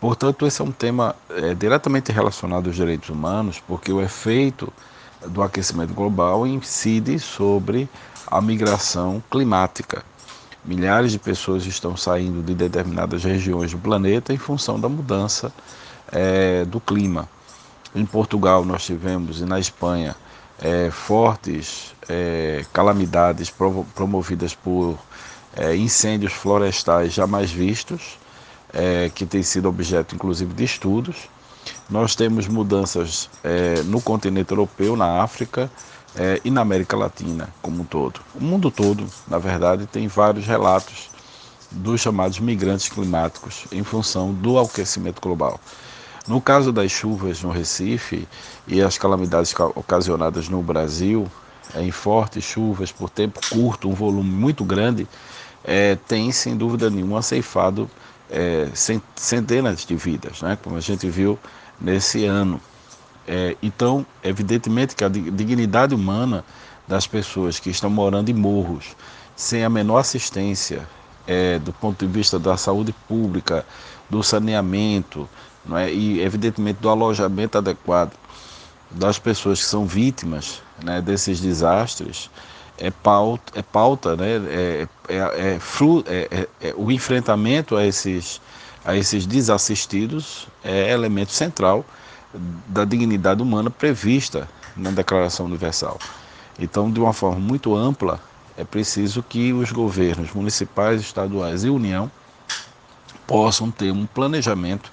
Portanto, 0.00 0.46
esse 0.46 0.62
é 0.62 0.64
um 0.64 0.72
tema 0.72 1.14
é, 1.28 1.54
diretamente 1.54 2.10
relacionado 2.10 2.68
aos 2.68 2.76
direitos 2.76 3.10
humanos, 3.10 3.60
porque 3.60 3.92
o 3.92 4.00
efeito 4.00 4.72
do 5.26 5.42
aquecimento 5.42 5.92
global 5.92 6.46
incide 6.46 7.18
sobre 7.18 7.86
a 8.26 8.40
migração 8.40 9.22
climática. 9.30 10.02
Milhares 10.64 11.12
de 11.12 11.18
pessoas 11.18 11.66
estão 11.66 11.96
saindo 11.96 12.42
de 12.42 12.54
determinadas 12.54 13.24
regiões 13.24 13.72
do 13.72 13.78
planeta 13.78 14.32
em 14.32 14.38
função 14.38 14.80
da 14.80 14.88
mudança 14.88 15.52
é, 16.10 16.64
do 16.64 16.80
clima. 16.80 17.28
Em 17.94 18.06
Portugal, 18.06 18.64
nós 18.64 18.84
tivemos, 18.84 19.40
e 19.40 19.44
na 19.44 19.58
Espanha, 19.58 20.16
é, 20.58 20.90
fortes 20.90 21.94
é, 22.08 22.64
calamidades 22.72 23.52
promovidas 23.94 24.54
por 24.54 24.98
é, 25.56 25.74
incêndios 25.76 26.32
florestais 26.32 27.12
jamais 27.12 27.50
vistos, 27.50 28.18
é, 28.72 29.10
que 29.14 29.26
têm 29.26 29.42
sido 29.42 29.68
objeto, 29.68 30.14
inclusive, 30.14 30.52
de 30.54 30.64
estudos. 30.64 31.28
Nós 31.88 32.14
temos 32.14 32.46
mudanças 32.48 33.28
é, 33.42 33.82
no 33.82 34.00
continente 34.00 34.52
europeu, 34.52 34.96
na 34.96 35.22
África, 35.22 35.70
é, 36.16 36.40
e 36.44 36.50
na 36.50 36.60
América 36.60 36.96
Latina 36.96 37.48
como 37.62 37.82
um 37.82 37.84
todo. 37.84 38.20
O 38.34 38.42
mundo 38.42 38.70
todo, 38.70 39.06
na 39.28 39.38
verdade, 39.38 39.86
tem 39.86 40.08
vários 40.08 40.46
relatos 40.46 41.10
dos 41.70 42.00
chamados 42.00 42.40
migrantes 42.40 42.88
climáticos 42.88 43.64
em 43.70 43.84
função 43.84 44.32
do 44.32 44.58
aquecimento 44.58 45.20
global. 45.20 45.60
No 46.26 46.40
caso 46.40 46.72
das 46.72 46.90
chuvas 46.90 47.42
no 47.42 47.50
Recife 47.50 48.26
e 48.66 48.82
as 48.82 48.98
calamidades 48.98 49.54
ocasionadas 49.74 50.48
no 50.48 50.62
Brasil, 50.62 51.30
é, 51.74 51.82
em 51.82 51.90
fortes 51.90 52.44
chuvas 52.44 52.90
por 52.90 53.08
tempo 53.08 53.40
curto, 53.48 53.88
um 53.88 53.94
volume 53.94 54.30
muito 54.30 54.64
grande, 54.64 55.06
é, 55.62 55.96
tem 56.08 56.32
sem 56.32 56.56
dúvida 56.56 56.90
nenhuma 56.90 57.22
ceifado 57.22 57.88
é, 58.30 58.68
centenas 59.16 59.84
de 59.84 59.96
vidas, 59.96 60.40
né? 60.42 60.56
como 60.62 60.76
a 60.76 60.80
gente 60.80 61.08
viu 61.08 61.38
nesse 61.80 62.24
ano. 62.24 62.60
É, 63.26 63.56
então, 63.62 64.06
evidentemente 64.22 64.96
que 64.96 65.04
a 65.04 65.08
dignidade 65.08 65.94
humana 65.94 66.44
das 66.86 67.06
pessoas 67.06 67.58
que 67.58 67.70
estão 67.70 67.90
morando 67.90 68.30
em 68.30 68.34
morros, 68.34 68.96
sem 69.36 69.64
a 69.64 69.68
menor 69.68 69.98
assistência 69.98 70.88
é, 71.26 71.58
do 71.58 71.72
ponto 71.72 72.04
de 72.04 72.10
vista 72.10 72.38
da 72.38 72.56
saúde 72.56 72.92
pública, 73.06 73.64
do 74.08 74.22
saneamento, 74.22 75.28
não 75.64 75.76
é? 75.76 75.92
e 75.92 76.20
evidentemente 76.20 76.80
do 76.80 76.88
alojamento 76.88 77.58
adequado 77.58 78.12
das 78.90 79.18
pessoas 79.18 79.60
que 79.60 79.66
são 79.66 79.86
vítimas 79.86 80.60
né, 80.82 81.00
desses 81.00 81.40
desastres, 81.40 82.28
é 82.80 82.90
pauta, 82.90 83.58
é 83.58 83.62
pauta 83.62 84.16
né, 84.16 84.36
é, 84.48 84.88
é, 85.08 85.54
é, 85.54 85.58
flu, 85.60 86.02
é, 86.06 86.28
é, 86.30 86.68
é, 86.68 86.74
o 86.76 86.90
enfrentamento 86.90 87.76
a 87.76 87.86
esses, 87.86 88.40
a 88.84 88.96
esses 88.96 89.26
desassistidos 89.26 90.48
é 90.64 90.90
elemento 90.90 91.32
central 91.32 91.84
da 92.66 92.84
dignidade 92.84 93.42
humana 93.42 93.70
prevista 93.70 94.48
na 94.76 94.90
Declaração 94.90 95.46
Universal. 95.46 95.98
Então, 96.58 96.90
de 96.90 96.98
uma 96.98 97.12
forma 97.12 97.38
muito 97.38 97.76
ampla, 97.76 98.20
é 98.56 98.64
preciso 98.64 99.22
que 99.22 99.52
os 99.52 99.70
governos 99.72 100.32
municipais, 100.32 101.00
estaduais 101.00 101.64
e 101.64 101.68
União 101.68 102.10
possam 103.26 103.70
ter 103.70 103.92
um 103.92 104.06
planejamento 104.06 104.90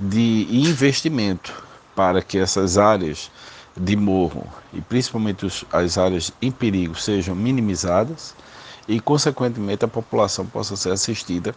de 0.00 0.46
investimento 0.50 1.52
para 1.94 2.22
que 2.22 2.38
essas 2.38 2.78
áreas 2.78 3.30
de 3.78 3.96
morro 3.96 4.46
e 4.72 4.80
principalmente 4.80 5.46
os, 5.46 5.64
as 5.72 5.96
áreas 5.96 6.32
em 6.42 6.50
perigo 6.50 6.94
sejam 6.94 7.34
minimizadas 7.34 8.34
e, 8.86 8.98
consequentemente, 9.00 9.84
a 9.84 9.88
população 9.88 10.46
possa 10.46 10.76
ser 10.76 10.90
assistida 10.90 11.54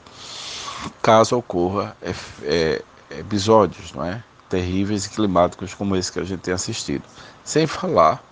caso 1.01 1.37
ocorra 1.37 1.95
é, 2.01 2.13
é, 2.43 2.83
episódios 3.19 3.93
não 3.93 4.05
é, 4.05 4.23
terríveis 4.49 5.05
e 5.05 5.09
climáticos 5.09 5.73
como 5.73 5.95
esse 5.95 6.11
que 6.11 6.19
a 6.19 6.23
gente 6.23 6.41
tem 6.41 6.53
assistido. 6.53 7.03
Sem 7.43 7.67
falar 7.67 8.23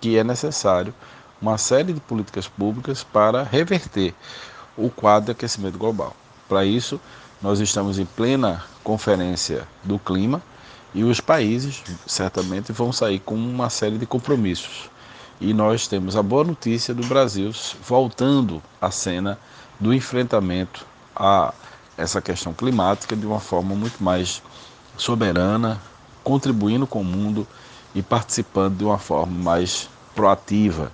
que 0.00 0.18
é 0.18 0.24
necessário 0.24 0.94
uma 1.40 1.58
série 1.58 1.92
de 1.92 2.00
políticas 2.00 2.48
públicas 2.48 3.04
para 3.04 3.42
reverter 3.42 4.14
o 4.76 4.90
quadro 4.90 5.26
de 5.26 5.32
aquecimento 5.32 5.78
global. 5.78 6.14
Para 6.48 6.64
isso, 6.64 7.00
nós 7.40 7.60
estamos 7.60 7.98
em 7.98 8.04
plena 8.04 8.64
conferência 8.82 9.66
do 9.82 9.98
clima 9.98 10.42
e 10.94 11.02
os 11.02 11.20
países 11.20 11.82
certamente 12.06 12.72
vão 12.72 12.92
sair 12.92 13.18
com 13.18 13.34
uma 13.34 13.68
série 13.68 13.98
de 13.98 14.06
compromissos. 14.06 14.88
E 15.40 15.52
nós 15.52 15.88
temos 15.88 16.16
a 16.16 16.22
boa 16.22 16.44
notícia 16.44 16.94
do 16.94 17.04
Brasil 17.06 17.50
voltando 17.86 18.62
à 18.80 18.90
cena 18.90 19.38
do 19.80 19.92
enfrentamento 19.92 20.86
a 21.14 21.52
essa 21.98 22.22
questão 22.22 22.52
climática 22.52 23.16
de 23.16 23.26
uma 23.26 23.40
forma 23.40 23.74
muito 23.74 24.02
mais 24.02 24.40
soberana, 24.96 25.80
contribuindo 26.22 26.86
com 26.86 27.00
o 27.00 27.04
mundo 27.04 27.46
e 27.94 28.02
participando 28.02 28.78
de 28.78 28.84
uma 28.84 28.98
forma 28.98 29.36
mais 29.36 29.88
proativa 30.14 30.92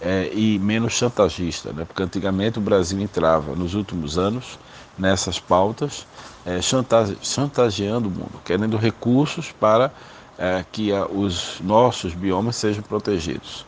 é, 0.00 0.30
e 0.32 0.58
menos 0.58 0.94
chantagista, 0.94 1.72
né? 1.72 1.84
porque 1.84 2.02
antigamente 2.02 2.58
o 2.58 2.62
Brasil 2.62 2.98
entrava 3.00 3.54
nos 3.54 3.74
últimos 3.74 4.18
anos 4.18 4.58
nessas 4.98 5.38
pautas 5.38 6.06
é, 6.44 6.60
chantage, 6.60 7.16
chantageando 7.22 8.08
o 8.08 8.10
mundo, 8.10 8.40
querendo 8.44 8.76
recursos 8.76 9.50
para 9.52 9.90
é, 10.38 10.64
que 10.70 10.92
a, 10.92 11.06
os 11.06 11.58
nossos 11.60 12.12
biomas 12.14 12.56
sejam 12.56 12.82
protegidos, 12.82 13.64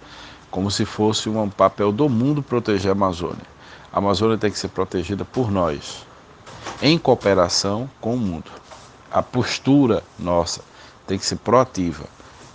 como 0.50 0.70
se 0.70 0.84
fosse 0.84 1.28
um 1.28 1.48
papel 1.48 1.90
do 1.90 2.08
mundo 2.08 2.42
proteger 2.42 2.90
a 2.90 2.92
Amazônia. 2.92 3.56
A 3.92 3.98
Amazônia 3.98 4.36
tem 4.36 4.50
que 4.50 4.58
ser 4.58 4.68
protegida 4.68 5.24
por 5.24 5.50
nós, 5.50 6.04
em 6.82 6.98
cooperação 6.98 7.88
com 8.00 8.14
o 8.14 8.18
mundo. 8.18 8.50
A 9.10 9.22
postura 9.22 10.02
nossa 10.18 10.60
tem 11.06 11.18
que 11.18 11.24
ser 11.24 11.36
proativa 11.36 12.04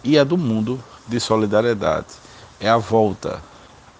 e 0.04 0.20
a 0.20 0.24
do 0.24 0.38
mundo 0.38 0.80
de 1.08 1.20
solidariedade. 1.20 2.08
É 2.60 2.70
a 2.70 2.78
volta 2.78 3.42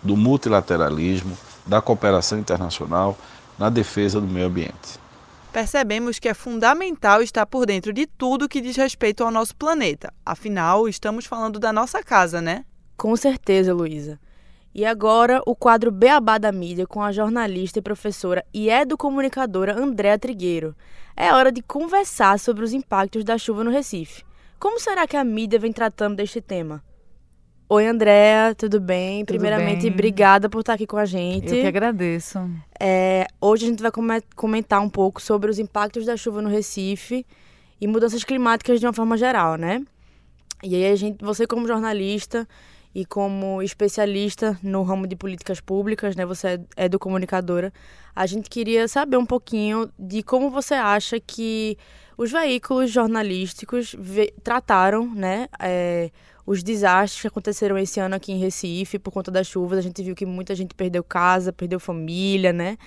do 0.04 0.16
multilateralismo, 0.16 1.36
da 1.66 1.82
cooperação 1.82 2.38
internacional 2.38 3.18
na 3.58 3.70
defesa 3.70 4.20
do 4.20 4.28
meio 4.28 4.48
ambiente 4.48 5.01
percebemos 5.52 6.18
que 6.18 6.30
é 6.30 6.34
fundamental 6.34 7.22
estar 7.22 7.46
por 7.46 7.66
dentro 7.66 7.92
de 7.92 8.08
tudo 8.08 8.48
que 8.48 8.62
diz 8.62 8.76
respeito 8.76 9.24
ao 9.24 9.32
nosso 9.32 9.56
planeta. 9.56 10.14
Afinal, 10.26 10.88
estamos 10.88 11.26
falando 11.26 11.60
da 11.60 11.74
nossa 11.74 12.02
casa, 12.04 12.42
né? 12.42 12.66
Com 12.98 13.16
certeza, 13.16 13.74
Luísa. 13.74 14.20
E 14.74 14.86
agora, 14.86 15.42
o 15.46 15.54
quadro 15.54 15.92
Beabá 15.92 16.38
da 16.38 16.52
Mídia 16.52 16.88
com 16.88 17.02
a 17.02 17.12
jornalista 17.12 17.80
e 17.80 17.82
professora 17.82 18.46
e 18.54 18.70
educomunicadora 18.70 19.78
Andréa 19.78 20.18
Trigueiro. 20.18 20.76
É 21.16 21.34
hora 21.34 21.52
de 21.52 21.62
conversar 21.62 22.40
sobre 22.40 22.64
os 22.64 22.72
impactos 22.72 23.26
da 23.26 23.38
chuva 23.38 23.66
no 23.66 23.72
Recife. 23.72 24.24
Como 24.58 24.80
será 24.80 25.06
que 25.06 25.18
a 25.18 25.24
mídia 25.24 25.60
vem 25.60 25.74
tratando 25.74 26.16
deste 26.16 26.40
tema? 26.40 26.82
Oi, 27.74 27.88
Andréa, 27.88 28.54
tudo 28.54 28.82
bem? 28.82 29.24
Tudo 29.24 29.28
Primeiramente, 29.28 29.84
bem. 29.84 29.94
obrigada 29.94 30.50
por 30.50 30.60
estar 30.60 30.74
aqui 30.74 30.86
com 30.86 30.98
a 30.98 31.06
gente. 31.06 31.56
Eu 31.56 31.62
que 31.62 31.68
agradeço. 31.68 32.38
É, 32.78 33.26
hoje 33.40 33.64
a 33.66 33.70
gente 33.70 33.82
vai 33.82 33.90
comentar 34.36 34.82
um 34.82 34.90
pouco 34.90 35.22
sobre 35.22 35.50
os 35.50 35.58
impactos 35.58 36.06
da 36.06 36.18
chuva 36.18 36.42
no 36.42 36.50
Recife 36.50 37.26
e 37.80 37.88
mudanças 37.88 38.26
climáticas 38.26 38.78
de 38.78 38.86
uma 38.86 38.92
forma 38.92 39.16
geral, 39.16 39.56
né? 39.56 39.82
E 40.62 40.76
aí 40.76 40.92
a 40.92 40.96
gente, 40.98 41.24
você 41.24 41.48
como 41.48 41.66
jornalista 41.66 42.46
e 42.94 43.06
como 43.06 43.62
especialista 43.62 44.60
no 44.62 44.84
ramo 44.84 45.08
de 45.08 45.16
políticas 45.16 45.60
públicas, 45.62 46.16
né? 46.16 46.26
Você 46.26 46.62
é 46.76 46.90
do 46.90 47.00
comunicadora. 47.00 47.72
A 48.16 48.26
gente 48.26 48.50
queria 48.50 48.88
saber 48.88 49.18
um 49.18 49.26
pouquinho 49.26 49.90
de 49.98 50.22
como 50.22 50.50
você 50.50 50.74
acha 50.74 51.20
que 51.20 51.78
os 52.18 52.32
veículos 52.32 52.92
jornalísticos 52.92 53.96
trataram, 54.44 55.14
né? 55.14 55.48
É, 55.60 56.12
os 56.46 56.62
desastres 56.62 57.22
que 57.22 57.28
aconteceram 57.28 57.78
esse 57.78 58.00
ano 58.00 58.16
aqui 58.16 58.34
em 58.34 58.40
Recife 58.40 59.00
por 59.00 59.12
conta 59.12 59.32
das 59.32 59.48
chuvas. 59.48 59.80
A 59.80 59.82
gente 59.82 60.04
viu 60.04 60.14
que 60.14 60.26
muita 60.26 60.54
gente 60.54 60.76
perdeu 60.76 61.04
casa, 61.04 61.54
perdeu 61.54 61.80
família, 61.80 62.52
né? 62.52 62.78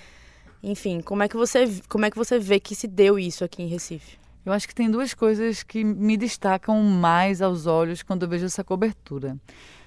Enfim, 0.62 1.00
como 1.00 1.22
é 1.22 1.28
que 1.28 1.36
você, 1.36 1.64
como 1.88 2.04
é 2.04 2.10
que 2.10 2.16
você 2.16 2.38
vê 2.38 2.60
que 2.60 2.74
se 2.74 2.86
deu 2.86 3.18
isso 3.18 3.44
aqui 3.44 3.62
em 3.62 3.68
Recife? 3.68 4.18
Eu 4.44 4.52
acho 4.52 4.68
que 4.68 4.74
tem 4.74 4.90
duas 4.90 5.14
coisas 5.14 5.62
que 5.62 5.82
me 5.82 6.18
destacam 6.18 6.82
mais 6.82 7.40
aos 7.40 7.66
olhos 7.66 8.02
quando 8.02 8.24
eu 8.24 8.28
vejo 8.28 8.44
essa 8.44 8.62
cobertura. 8.62 9.38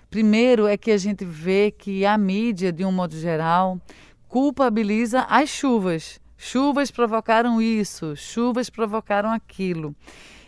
Primeiro 0.10 0.68
é 0.68 0.78
que 0.78 0.92
a 0.92 0.98
gente 0.98 1.26
vê 1.26 1.72
que 1.72 2.06
a 2.06 2.18
mídia, 2.18 2.72
de 2.72 2.86
um 2.86 2.92
modo 2.92 3.18
geral, 3.18 3.80
culpabiliza 4.28 5.22
as 5.30 5.50
chuvas. 5.50 6.20
Chuvas 6.38 6.92
provocaram 6.92 7.62
isso, 7.62 8.16
chuvas 8.16 8.70
provocaram 8.70 9.32
aquilo. 9.32 9.96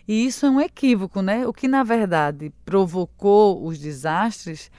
E 0.08 0.26
isso 0.26 0.46
é 0.46 0.50
um 0.50 0.62
equívoco, 0.62 1.22
né? 1.22 1.46
O 1.46 1.54
que 1.54 1.68
na 1.68 1.84
verdade 1.84 2.52
provocou 2.66 3.66
os 3.66 3.78
desastres 3.78 4.72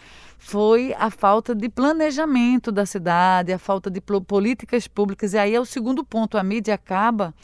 foi 0.43 0.95
a 0.99 1.11
falta 1.11 1.55
de 1.55 1.69
planejamento 1.69 2.73
da 2.73 2.87
cidade, 2.87 3.53
a 3.53 3.59
falta 3.59 3.91
de 3.91 4.01
políticas 4.01 4.89
públicas. 4.89 5.35
E 5.35 5.39
aí 5.39 5.55
é 5.55 5.61
o 5.61 5.67
segundo 5.67 6.03
ponto: 6.03 6.39
a 6.39 6.43
mídia 6.43 6.75
acaba 6.75 7.35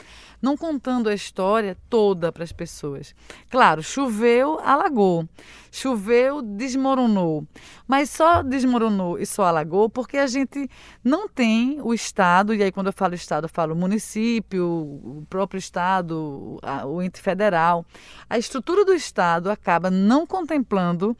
não 0.47 0.55
contando 0.55 1.09
a 1.09 1.13
história 1.13 1.75
toda 1.89 2.31
para 2.31 2.41
as 2.41 2.53
pessoas. 2.53 3.13
Claro, 3.49 3.83
choveu, 3.83 4.57
alagou. 4.61 5.27
Choveu, 5.69 6.41
desmoronou. 6.41 7.45
Mas 7.85 8.09
só 8.09 8.41
desmoronou 8.41 9.19
e 9.19 9.25
só 9.25 9.43
alagou 9.43 9.89
porque 9.89 10.17
a 10.17 10.25
gente 10.25 10.69
não 11.03 11.27
tem 11.27 11.81
o 11.81 11.93
Estado, 11.93 12.55
e 12.55 12.63
aí 12.63 12.71
quando 12.71 12.87
eu 12.87 12.93
falo 12.93 13.13
Estado, 13.13 13.43
eu 13.43 13.49
falo 13.49 13.75
município, 13.75 14.65
o 14.65 15.25
próprio 15.29 15.59
Estado, 15.59 16.57
o 16.85 17.01
ente 17.01 17.19
federal. 17.19 17.85
A 18.29 18.37
estrutura 18.37 18.85
do 18.85 18.93
Estado 18.93 19.51
acaba 19.51 19.91
não 19.91 20.25
contemplando 20.25 21.15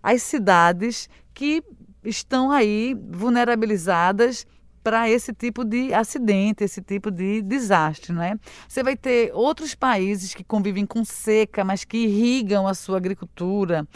as 0.00 0.22
cidades 0.22 1.10
que 1.34 1.64
estão 2.04 2.52
aí 2.52 2.96
vulnerabilizadas 3.10 4.46
para 4.88 5.06
esse 5.06 5.34
tipo 5.34 5.66
de 5.66 5.92
acidente, 5.92 6.64
esse 6.64 6.80
tipo 6.80 7.10
de 7.10 7.42
desastre, 7.42 8.10
não 8.10 8.22
é? 8.22 8.38
Você 8.66 8.82
vai 8.82 8.96
ter 8.96 9.30
outros 9.34 9.74
países 9.74 10.32
que 10.32 10.42
convivem 10.42 10.86
com 10.86 11.04
seca, 11.04 11.62
mas 11.62 11.84
que 11.84 11.98
irrigam 11.98 12.66
a 12.66 12.72
sua 12.72 12.96
agricultura. 12.96 13.86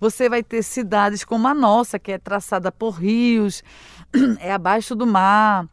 Você 0.00 0.28
vai 0.28 0.42
ter 0.42 0.64
cidades 0.64 1.24
como 1.24 1.46
a 1.46 1.54
nossa, 1.54 2.00
que 2.00 2.10
é 2.10 2.18
traçada 2.18 2.72
por 2.72 2.94
rios, 2.94 3.62
é 4.40 4.52
abaixo 4.52 4.96
do 4.96 5.06
mar. 5.06 5.68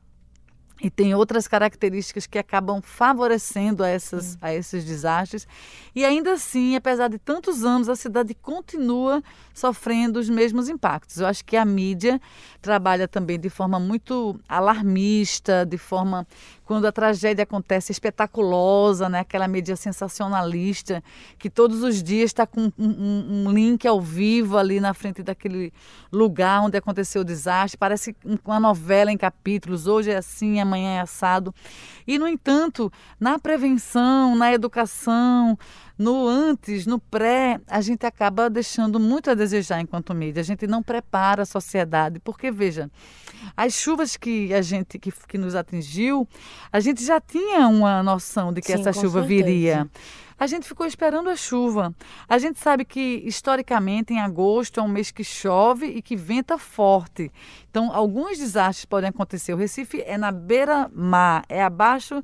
E 0.82 0.90
tem 0.90 1.16
outras 1.16 1.48
características 1.48 2.28
que 2.28 2.38
acabam 2.38 2.82
favorecendo 2.82 3.84
a, 3.84 3.88
essas, 3.88 4.38
a 4.42 4.54
esses 4.54 4.86
desastres. 4.86 5.48
E 5.96 6.06
ainda 6.06 6.34
assim, 6.34 6.76
apesar 6.76 7.08
de 7.08 7.18
tantos 7.18 7.64
anos, 7.64 7.90
a 7.90 7.96
cidade 7.96 8.34
continua 8.36 9.24
sofrendo 9.54 10.20
os 10.20 10.30
mesmos 10.30 10.70
impactos. 10.70 11.18
Eu 11.18 11.28
acho 11.28 11.44
que 11.44 11.58
a 11.58 11.66
mídia 11.66 12.22
trabalha 12.62 13.08
também 13.08 13.40
de 13.40 13.50
forma 13.50 13.80
muito 13.80 14.40
alarmista, 14.48 15.66
de 15.66 15.78
forma 15.78 16.28
quando 16.68 16.86
a 16.86 16.92
tragédia 16.92 17.44
acontece 17.44 17.94
espetaculosa, 17.94 19.08
né? 19.08 19.20
aquela 19.20 19.48
mídia 19.48 19.78
sensacionalista, 19.78 21.02
que 21.40 21.50
todos 21.50 21.82
os 21.82 22.04
dias 22.04 22.26
está 22.26 22.46
com 22.46 22.64
um, 22.64 22.72
um, 22.78 23.48
um, 23.48 23.52
link 23.54 23.88
ao 23.88 24.02
vivo 24.02 24.58
ali 24.58 24.82
na 24.82 24.94
frente 24.94 25.24
daquele 25.24 25.72
lugar 26.12 26.62
onde 26.62 26.78
aconteceu 26.78 27.22
o 27.22 27.26
desastre. 27.26 27.78
Parece 27.78 28.14
uma 28.44 28.60
novela 28.60 29.10
em 29.10 29.18
capítulos. 29.18 29.88
Hoje 29.88 30.12
é 30.12 30.18
assim, 30.18 30.60
amanhã 30.60 30.98
é 30.98 31.00
assado. 31.00 31.56
E, 32.06 32.20
no 32.20 32.28
entanto, 32.28 32.92
na 33.18 33.40
prevenção, 33.40 34.36
na 34.36 34.52
educação, 34.52 35.58
no 35.98 36.28
antes, 36.28 36.86
no 36.86 37.00
pré, 37.00 37.60
a 37.68 37.82
gente 37.82 38.06
acaba 38.06 38.50
deixando 38.50 39.00
muito 39.00 39.32
a 39.32 39.34
desejar 39.34 39.82
enquanto 39.82 40.14
mídia. 40.14 40.42
A 40.42 40.44
gente 40.44 40.68
não 40.68 40.84
prepara 40.84 41.42
a 41.42 41.46
sociedade, 41.46 42.20
porque 42.20 42.52
veja, 42.52 42.90
as 43.56 43.74
chuvas 43.74 44.16
que 44.16 44.54
a 44.54 44.62
gente 44.62 45.00
que, 45.00 45.12
que 45.12 45.38
nos 45.38 45.56
atingiu, 45.56 46.28
a 46.72 46.80
gente 46.80 47.04
já 47.04 47.20
tinha 47.20 47.68
uma 47.68 48.04
noção 48.04 48.54
de 48.54 48.62
que 48.62 48.68
Sim, 48.68 48.80
essa 48.80 48.94
chuva 48.94 49.22
certeza. 49.22 49.28
viria. 49.28 49.90
A 50.40 50.46
gente 50.46 50.68
ficou 50.68 50.86
esperando 50.86 51.30
a 51.30 51.36
chuva. 51.36 51.94
A 52.28 52.38
gente 52.38 52.60
sabe 52.60 52.86
que, 52.86 53.24
historicamente, 53.26 54.14
em 54.14 54.20
agosto 54.20 54.80
é 54.80 54.84
um 54.84 54.88
mês 54.88 55.10
que 55.10 55.24
chove 55.24 55.88
e 55.88 56.02
que 56.02 56.16
venta 56.16 56.58
forte. 56.58 57.32
Então, 57.70 57.92
alguns 57.92 58.38
desastres 58.38 58.86
podem 58.86 59.10
acontecer. 59.10 59.54
O 59.54 59.58
Recife 59.58 60.04
é 60.06 60.18
na 60.18 60.32
beira-mar, 60.32 61.44
é 61.50 61.64
abaixo 61.64 62.24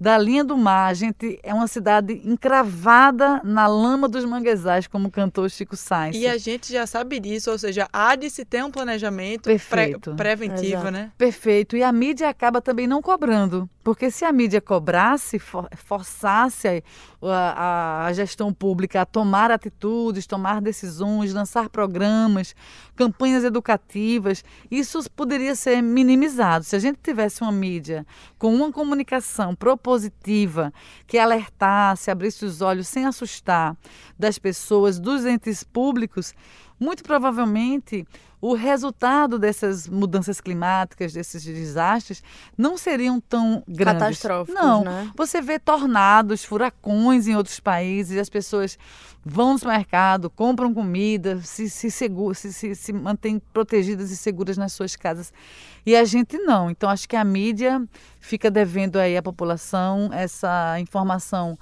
da 0.00 0.16
linha 0.16 0.42
do 0.42 0.56
mar. 0.56 0.88
A 0.88 0.94
gente 0.94 1.38
é 1.42 1.52
uma 1.52 1.66
cidade 1.66 2.22
encravada 2.24 3.42
na 3.44 3.66
lama 3.66 4.08
dos 4.08 4.24
manguezais, 4.24 4.86
como 4.86 5.10
cantou 5.10 5.46
Chico 5.48 5.76
Sainz. 5.76 6.16
E 6.16 6.26
a 6.26 6.38
gente 6.38 6.72
já 6.72 6.86
sabe 6.86 7.20
disso, 7.20 7.50
ou 7.50 7.58
seja, 7.58 7.86
há 7.92 8.16
de 8.16 8.30
se 8.30 8.44
ter 8.44 8.64
um 8.64 8.70
planejamento 8.70 9.42
Perfeito. 9.42 10.14
Pré 10.14 10.30
preventivo, 10.30 10.82
Exato. 10.82 10.90
né? 10.90 11.12
Perfeito. 11.18 11.76
E 11.76 11.82
a 11.82 11.92
mídia 11.92 12.28
acaba 12.28 12.62
também 12.62 12.86
não 12.86 13.02
cobrando. 13.02 13.68
Porque 13.82 14.10
se 14.10 14.24
a 14.24 14.32
mídia 14.32 14.60
cobrasse, 14.60 15.38
for, 15.38 15.68
forçasse 15.74 16.68
a, 16.68 16.82
a, 17.22 17.49
gestão 18.14 18.52
pública 18.52 19.02
a 19.02 19.06
tomar 19.06 19.50
atitudes, 19.50 20.26
tomar 20.26 20.60
decisões, 20.60 21.32
lançar 21.32 21.68
programas, 21.68 22.54
campanhas 22.96 23.44
educativas, 23.44 24.44
isso 24.70 24.98
poderia 25.10 25.54
ser 25.54 25.82
minimizado. 25.82 26.64
Se 26.64 26.76
a 26.76 26.78
gente 26.78 26.98
tivesse 27.02 27.42
uma 27.42 27.52
mídia 27.52 28.06
com 28.38 28.54
uma 28.54 28.72
comunicação 28.72 29.54
propositiva 29.54 30.72
que 31.06 31.18
alertasse, 31.18 32.10
abrisse 32.10 32.44
os 32.44 32.60
olhos 32.60 32.88
sem 32.88 33.06
assustar 33.06 33.76
das 34.18 34.38
pessoas, 34.38 34.98
dos 34.98 35.24
entes 35.24 35.62
públicos, 35.62 36.34
muito 36.78 37.02
provavelmente 37.02 38.06
o 38.40 38.54
resultado 38.54 39.38
dessas 39.38 39.86
mudanças 39.86 40.40
climáticas, 40.40 41.12
desses 41.12 41.44
desastres, 41.44 42.22
não 42.56 42.78
seriam 42.78 43.20
tão 43.20 43.62
grandes. 43.68 44.18
Catastróficos, 44.20 44.54
não. 44.54 44.82
né? 44.82 45.10
Você 45.16 45.42
vê 45.42 45.58
tornados, 45.58 46.44
furacões 46.44 47.26
em 47.26 47.36
outros 47.36 47.60
países, 47.60 48.18
as 48.18 48.30
pessoas 48.30 48.78
vão 49.24 49.54
no 49.54 49.68
mercado, 49.68 50.30
compram 50.30 50.72
comida, 50.72 51.40
se, 51.42 51.68
se, 51.68 51.90
segura, 51.90 52.34
se, 52.34 52.52
se, 52.52 52.74
se 52.74 52.92
mantêm 52.92 53.40
protegidas 53.52 54.10
e 54.10 54.16
seguras 54.16 54.56
nas 54.56 54.72
suas 54.72 54.96
casas. 54.96 55.32
E 55.84 55.94
a 55.94 56.04
gente 56.04 56.38
não. 56.38 56.70
Então, 56.70 56.88
acho 56.88 57.08
que 57.08 57.16
a 57.16 57.24
mídia 57.24 57.82
fica 58.18 58.50
devendo 58.50 58.96
aí 58.96 59.16
à 59.16 59.22
população 59.22 60.10
essa 60.12 60.78
informação 60.80 61.58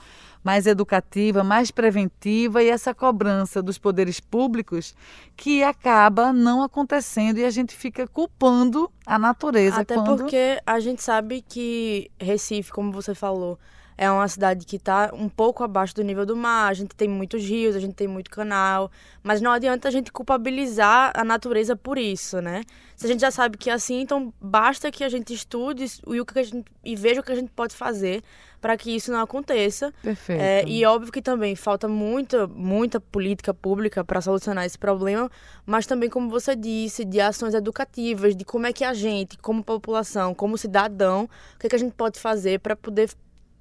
mais 0.49 0.67
educativa, 0.67 1.45
mais 1.45 1.71
preventiva 1.71 2.63
e 2.63 2.71
essa 2.71 2.95
cobrança 2.95 3.63
dos 3.63 3.77
poderes 3.77 4.19
públicos 4.19 4.95
que 5.37 5.63
acaba 5.63 6.33
não 6.33 6.63
acontecendo 6.63 7.37
e 7.37 7.45
a 7.45 7.51
gente 7.51 7.77
fica 7.77 8.09
culpando 8.09 8.91
a 9.05 9.19
natureza. 9.19 9.83
Até 9.83 9.95
quando... 9.95 10.17
porque 10.17 10.59
a 10.65 10.81
gente 10.81 11.03
sabe 11.03 11.45
que 11.47 12.11
Recife, 12.19 12.73
como 12.73 12.91
você 12.91 13.15
falou, 13.15 13.59
é 13.99 14.09
uma 14.09 14.29
cidade 14.29 14.65
que 14.65 14.77
está 14.77 15.11
um 15.13 15.29
pouco 15.29 15.65
abaixo 15.65 15.93
do 15.97 16.03
nível 16.05 16.25
do 16.25 16.37
mar, 16.37 16.71
a 16.71 16.75
gente 16.75 16.95
tem 16.95 17.09
muitos 17.09 17.43
rios, 17.43 17.75
a 17.75 17.81
gente 17.81 17.95
tem 17.95 18.07
muito 18.07 18.31
canal, 18.31 18.93
mas 19.25 19.41
não 19.41 19.51
adianta 19.51 19.89
a 19.89 19.91
gente 19.91 20.13
culpabilizar 20.13 21.11
a 21.15 21.25
natureza 21.25 21.75
por 21.75 21.99
isso, 21.99 22.41
né? 22.41 22.63
Se 22.95 23.07
a 23.07 23.09
gente 23.09 23.21
já 23.21 23.33
sabe 23.33 23.59
que 23.59 23.69
é 23.69 23.73
assim, 23.73 24.01
então 24.01 24.33
basta 24.41 24.89
que 24.93 25.03
a 25.03 25.09
gente 25.09 25.35
estude 25.35 25.85
e, 26.07 26.21
o 26.21 26.25
que 26.25 26.39
a 26.39 26.43
gente, 26.45 26.65
e 26.85 26.95
veja 26.95 27.21
o 27.21 27.25
que 27.25 27.33
a 27.33 27.35
gente 27.35 27.51
pode 27.51 27.75
fazer 27.75 28.23
para 28.61 28.77
que 28.77 28.95
isso 28.95 29.11
não 29.11 29.21
aconteça. 29.21 29.93
Perfeito. 30.01 30.41
É, 30.41 30.65
e 30.65 30.85
óbvio 30.85 31.13
que 31.13 31.23
também 31.23 31.57
falta 31.57 31.89
muita, 31.89 32.47
muita 32.47 33.01
política 33.01 33.53
pública 33.53 34.05
para 34.05 34.21
solucionar 34.21 34.65
esse 34.65 34.79
problema, 34.79 35.29
mas 35.67 35.87
também, 35.87 36.09
como 36.09 36.31
você 36.31 36.55
disse, 36.55 37.05
de 37.05 37.21
ações 37.21 37.55
educativas, 37.55 38.37
de 38.37 38.45
como 38.45 38.67
é 38.67 38.73
que 38.73 38.85
a 38.85 38.95
gente, 38.95 39.37
como 39.39 39.63
população, 39.65 40.35
como 40.35 40.57
cidadão, 40.57 41.29
o 41.57 41.59
que, 41.59 41.67
é 41.67 41.71
que 41.71 41.77
a 41.77 41.81
gente 41.81 41.95
pode 41.95 42.21
fazer 42.21 42.61
para 42.61 42.77
poder 42.77 43.09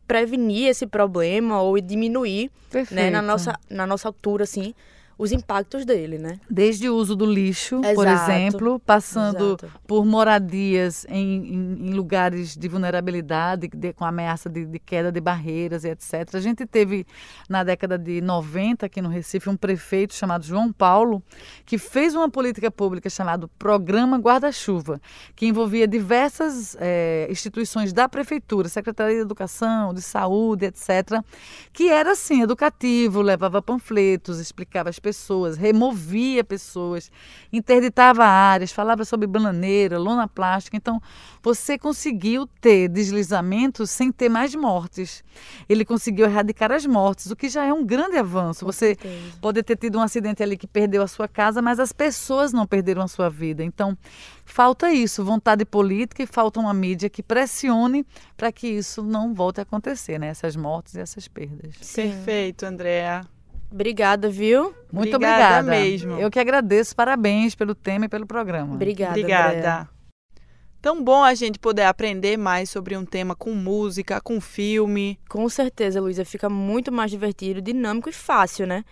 prevenir 0.07 0.67
esse 0.69 0.87
problema 0.87 1.61
ou 1.61 1.79
diminuir 1.79 2.49
né, 2.95 3.09
na, 3.09 3.21
nossa, 3.21 3.59
na 3.69 3.85
nossa 3.85 4.07
altura, 4.07 4.43
assim, 4.43 4.73
os 5.17 5.31
impactos 5.31 5.83
dele, 5.83 6.17
né? 6.17 6.39
Desde 6.49 6.87
o 6.87 6.95
uso 6.95 7.15
do 7.15 7.25
lixo, 7.25 7.77
Exato. 7.79 7.95
por 7.95 8.07
exemplo, 8.07 8.79
passando 8.79 9.57
Exato. 9.59 9.71
por 9.87 10.05
moradias 10.05 11.05
em, 11.09 11.53
em, 11.53 11.87
em, 11.87 11.93
lugares 11.93 12.55
de 12.55 12.67
vulnerabilidade, 12.67 13.67
de, 13.67 13.93
com 13.93 14.05
ameaça 14.05 14.47
de, 14.47 14.65
de, 14.65 14.77
queda 14.77 15.11
de 15.11 15.19
barreiras 15.19 15.83
e 15.83 15.89
etc. 15.89 16.35
A 16.35 16.39
gente 16.39 16.65
teve, 16.67 17.05
na 17.49 17.63
década 17.63 17.97
de 17.97 18.21
90, 18.21 18.85
aqui 18.85 19.01
no 19.01 19.09
Recife, 19.09 19.49
um 19.49 19.57
prefeito 19.57 20.13
chamado 20.13 20.45
João 20.45 20.71
Paulo, 20.71 21.23
que 21.65 21.79
fez 21.79 22.13
uma 22.13 22.29
política 22.29 22.69
pública 22.69 23.09
chamada 23.09 23.47
Programa 23.57 24.17
Guarda-Chuva, 24.17 25.01
que 25.35 25.47
envolvia 25.47 25.87
diversas 25.87 26.77
é, 26.79 27.27
instituições 27.31 27.91
da 27.91 28.07
prefeitura, 28.07 28.69
Secretaria 28.69 29.15
de 29.15 29.21
Educação, 29.21 29.95
de 29.95 30.01
Saúde, 30.01 30.65
etc., 30.65 31.23
que 31.73 31.89
era, 31.89 32.11
assim, 32.11 32.43
educativo, 32.43 33.21
levava 33.21 33.61
panfletos, 33.61 34.39
explicava 34.39 34.89
as 34.89 34.99
pessoas, 35.07 35.55
removia 35.55 36.43
pessoas, 36.43 37.09
interditava 37.53 38.25
áreas, 38.25 38.73
falava 38.73 39.05
sobre 39.05 39.25
bananeira, 39.25 39.97
lona 39.97 40.27
plástica. 40.27 40.75
Então, 40.75 41.01
você 41.41 41.77
conseguiu 41.77 42.45
ter 42.59 42.89
deslizamentos 42.89 43.89
sem 43.89 44.11
ter 44.11 44.27
mais 44.27 44.53
mortes. 44.53 45.23
Ele 45.69 45.85
conseguiu 45.85 46.25
erradicar 46.25 46.73
as 46.73 46.85
mortes, 46.85 47.31
o 47.31 47.37
que 47.37 47.47
já 47.47 47.63
é 47.63 47.71
um 47.71 47.85
grande 47.85 48.17
avanço. 48.17 48.65
Com 48.65 48.71
você 48.73 48.87
certeza. 48.87 49.37
pode 49.39 49.63
ter 49.63 49.77
tido 49.77 49.97
um 49.97 50.01
acidente 50.01 50.43
ali 50.43 50.57
que 50.57 50.67
perdeu 50.67 51.01
a 51.01 51.07
sua 51.07 51.25
casa, 51.25 51.61
mas 51.61 51.79
as 51.79 51.93
pessoas 51.93 52.51
não 52.51 52.67
perderam 52.67 53.01
a 53.01 53.07
sua 53.07 53.29
vida. 53.29 53.63
Então, 53.63 53.97
falta 54.43 54.91
isso, 54.91 55.23
vontade 55.23 55.63
política 55.63 56.21
e 56.21 56.27
falta 56.27 56.59
uma 56.59 56.73
mídia 56.73 57.09
que 57.09 57.23
pressione 57.23 58.05
para 58.35 58.51
que 58.51 58.67
isso 58.67 59.01
não 59.03 59.33
volte 59.33 59.61
a 59.61 59.63
acontecer, 59.63 60.19
né? 60.19 60.27
Essas 60.27 60.57
mortes 60.57 60.95
e 60.95 60.99
essas 60.99 61.29
perdas. 61.29 61.75
Sim. 61.79 62.09
Perfeito, 62.09 62.65
Andréa. 62.65 63.36
Obrigada, 63.71 64.29
viu? 64.29 64.73
Muito 64.91 65.15
obrigada, 65.15 65.59
obrigada, 65.59 65.63
mesmo. 65.63 66.13
Eu 66.13 66.31
que 66.31 66.39
agradeço. 66.39 66.95
Parabéns 66.95 67.53
pelo 67.53 67.75
tema 67.75 68.05
e 68.05 68.09
pelo 68.09 68.25
programa. 68.25 68.75
Obrigada. 68.75 69.11
Obrigada. 69.11 69.57
Andréa. 69.57 69.89
Tão 70.81 71.03
bom 71.03 71.23
a 71.23 71.33
gente 71.33 71.59
poder 71.59 71.83
aprender 71.83 72.37
mais 72.37 72.69
sobre 72.69 72.95
um 72.95 73.03
tema 73.03 73.35
com 73.35 73.53
música, 73.53 74.21
com 74.21 74.39
filme. 74.39 75.19
Com 75.27 75.49
certeza, 75.49 75.99
Luísa. 75.99 76.23
Fica 76.23 76.49
muito 76.49 76.91
mais 76.91 77.11
divertido, 77.11 77.61
dinâmico 77.61 78.09
e 78.09 78.13
fácil, 78.13 78.65
né? 78.67 78.85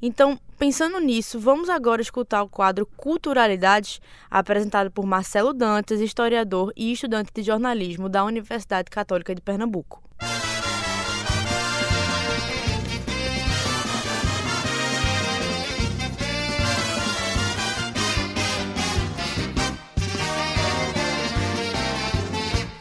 Então, 0.00 0.38
pensando 0.58 1.00
nisso, 1.00 1.40
vamos 1.40 1.68
agora 1.68 2.02
escutar 2.02 2.42
o 2.42 2.48
quadro 2.48 2.86
Culturalidades, 2.96 4.00
apresentado 4.30 4.90
por 4.90 5.06
Marcelo 5.06 5.52
Dantas, 5.52 6.00
historiador 6.00 6.72
e 6.76 6.92
estudante 6.92 7.30
de 7.34 7.42
jornalismo 7.42 8.08
da 8.08 8.24
Universidade 8.24 8.90
Católica 8.90 9.34
de 9.34 9.40
Pernambuco. 9.40 10.02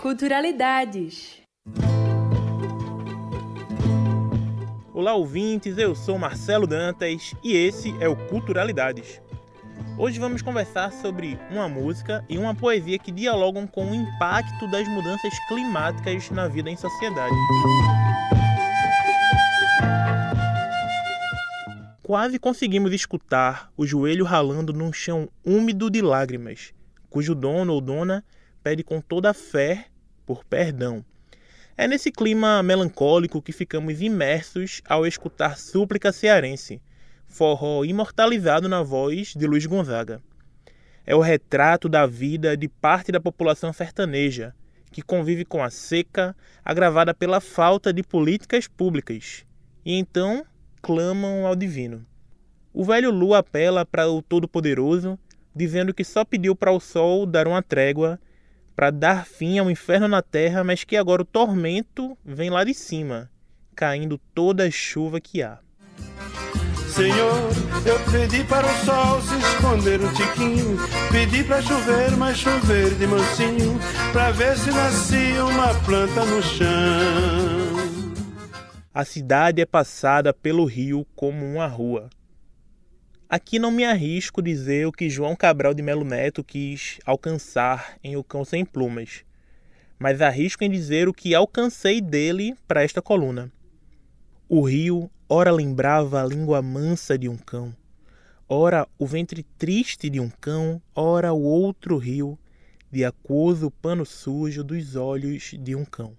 Culturalidades. 0.07 1.41
Olá, 4.93 5.13
ouvintes. 5.13 5.77
Eu 5.77 5.93
sou 5.95 6.17
Marcelo 6.17 6.65
Dantas 6.65 7.35
e 7.43 7.51
esse 7.53 7.93
é 7.99 8.07
o 8.07 8.15
Culturalidades. 8.29 9.21
Hoje 9.97 10.17
vamos 10.17 10.41
conversar 10.41 10.93
sobre 10.93 11.37
uma 11.51 11.67
música 11.67 12.23
e 12.29 12.37
uma 12.37 12.55
poesia 12.55 12.97
que 12.97 13.11
dialogam 13.11 13.67
com 13.67 13.91
o 13.91 13.93
impacto 13.93 14.65
das 14.71 14.87
mudanças 14.87 15.33
climáticas 15.49 16.31
na 16.31 16.47
vida 16.47 16.69
em 16.69 16.77
sociedade. 16.77 17.35
Quase 22.01 22.39
conseguimos 22.39 22.93
escutar 22.93 23.69
o 23.75 23.85
joelho 23.85 24.23
ralando 24.23 24.71
num 24.71 24.93
chão 24.93 25.27
úmido 25.45 25.89
de 25.89 26.01
lágrimas, 26.01 26.73
cujo 27.09 27.35
dono 27.35 27.73
ou 27.73 27.81
dona 27.81 28.23
pede 28.63 28.85
com 28.85 29.01
toda 29.01 29.31
a 29.31 29.33
fé 29.33 29.87
por 30.27 30.43
perdão. 30.43 31.03
É 31.77 31.87
nesse 31.87 32.11
clima 32.11 32.61
melancólico 32.61 33.41
que 33.41 33.53
ficamos 33.53 34.01
imersos 34.01 34.81
ao 34.87 35.07
escutar 35.07 35.57
Súplica 35.57 36.11
Cearense, 36.11 36.81
forró 37.25 37.85
imortalizado 37.85 38.67
na 38.67 38.83
voz 38.83 39.33
de 39.33 39.47
Luiz 39.47 39.65
Gonzaga. 39.65 40.21
É 41.05 41.15
o 41.15 41.21
retrato 41.21 41.87
da 41.87 42.05
vida 42.05 42.57
de 42.57 42.67
parte 42.67 43.11
da 43.11 43.21
população 43.21 43.71
sertaneja, 43.71 44.53
que 44.91 45.01
convive 45.01 45.45
com 45.45 45.63
a 45.63 45.69
seca, 45.69 46.35
agravada 46.65 47.13
pela 47.13 47.39
falta 47.39 47.93
de 47.93 48.03
políticas 48.03 48.67
públicas, 48.67 49.45
e 49.85 49.93
então 49.93 50.45
clamam 50.81 51.45
ao 51.45 51.55
divino. 51.55 52.05
O 52.73 52.83
velho 52.83 53.11
Lu 53.11 53.33
apela 53.33 53.85
para 53.85 54.09
o 54.09 54.21
Todo-Poderoso, 54.21 55.17
dizendo 55.55 55.93
que 55.93 56.03
só 56.03 56.25
pediu 56.25 56.55
para 56.55 56.71
o 56.71 56.79
sol 56.79 57.25
dar 57.25 57.47
uma 57.47 57.63
trégua 57.63 58.19
para 58.77 58.91
dar 58.91 59.25
fim 59.25 59.57
ao 59.57 59.71
inferno 59.71 60.07
na 60.07 60.21
terra, 60.21 60.63
mas 60.63 60.83
que 60.83 60.95
agora 60.95 61.23
o 61.23 61.25
tormento 61.25 62.15
vem 62.23 62.51
lá 62.51 62.63
de 62.63 62.75
cima, 62.75 63.27
caindo 63.75 64.19
toda 64.35 64.65
a 64.65 64.69
chuva 64.69 65.19
que 65.19 65.41
há. 65.41 65.57
Senhor, 66.87 67.49
eu 67.83 67.99
pedi 68.11 68.43
para 68.43 68.67
o 68.67 68.85
sol 68.85 69.19
se 69.23 69.35
esconder 69.35 69.99
um 69.99 70.13
tiquinho, 70.13 70.77
pedi 71.11 71.43
para 71.43 71.59
chover, 71.59 72.15
mas 72.17 72.37
chover 72.37 72.93
de 72.93 73.07
mansinho, 73.07 73.79
para 74.13 74.29
ver 74.29 74.55
se 74.55 74.69
nascia 74.69 75.43
uma 75.43 75.73
planta 75.83 76.23
no 76.23 76.43
chão. 76.43 76.67
A 78.93 79.03
cidade 79.03 79.59
é 79.59 79.65
passada 79.65 80.31
pelo 80.31 80.65
rio 80.65 81.03
como 81.15 81.43
uma 81.43 81.65
rua. 81.65 82.11
Aqui 83.29 83.59
não 83.59 83.71
me 83.71 83.83
arrisco 83.83 84.41
dizer 84.41 84.87
o 84.87 84.91
que 84.91 85.09
João 85.09 85.35
Cabral 85.35 85.73
de 85.73 85.83
Melo 85.83 86.05
Neto 86.05 86.41
quis 86.41 86.97
alcançar 87.05 87.97
em 88.01 88.15
O 88.15 88.23
Cão 88.23 88.45
Sem 88.45 88.63
Plumas, 88.63 89.25
mas 89.99 90.21
arrisco 90.21 90.63
em 90.63 90.69
dizer 90.69 91.09
o 91.09 91.13
que 91.13 91.35
alcancei 91.35 91.99
dele 91.99 92.55
para 92.65 92.83
esta 92.83 93.01
coluna. 93.01 93.51
O 94.47 94.61
rio 94.61 95.11
ora 95.27 95.51
lembrava 95.51 96.21
a 96.21 96.25
língua 96.25 96.61
mansa 96.61 97.17
de 97.17 97.27
um 97.27 97.35
cão, 97.35 97.75
ora 98.47 98.87
o 98.97 99.05
ventre 99.05 99.43
triste 99.57 100.09
de 100.09 100.21
um 100.21 100.29
cão, 100.29 100.81
ora 100.95 101.33
o 101.33 101.41
outro 101.41 101.97
rio, 101.97 102.39
de 102.89 103.03
aquoso 103.03 103.69
pano 103.69 104.05
sujo 104.05 104.63
dos 104.63 104.95
olhos 104.95 105.53
de 105.59 105.75
um 105.75 105.83
cão. 105.83 106.17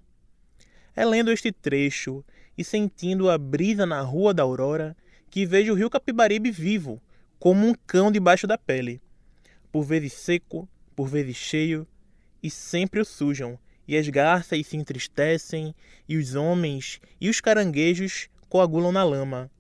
É 0.94 1.07
lendo 1.07 1.33
este 1.33 1.53
trecho 1.53 2.23
e 2.57 2.62
sentindo 2.62 3.31
a 3.31 3.38
brisa 3.38 3.87
na 3.87 4.03
rua 4.03 4.35
da 4.35 4.42
aurora 4.42 4.94
que 5.31 5.47
vejo 5.47 5.73
o 5.73 5.77
rio 5.77 5.91
Capibaribe 5.91 6.51
vivo, 6.51 7.01
como 7.38 7.67
um 7.67 7.75
cão 7.87 8.11
debaixo 8.11 8.47
da 8.47 8.59
pele, 8.59 9.01
por 9.71 9.85
vezes 9.85 10.12
seco, 10.12 10.69
por 10.97 11.09
vezes 11.09 11.37
cheio, 11.37 11.87
e 12.43 12.51
sempre 12.51 13.01
o 13.01 13.05
sujam, 13.05 13.59
e 13.87 13.97
as 13.97 14.09
garças 14.09 14.67
se 14.67 14.77
entristecem, 14.77 15.75
e 16.09 16.17
os 16.17 16.35
homens 16.35 17.01
e 17.21 17.29
os 17.29 17.41
caranguejos 17.41 18.29
coagulam 18.49 18.93
na 18.93 19.05
lama. 19.05 19.51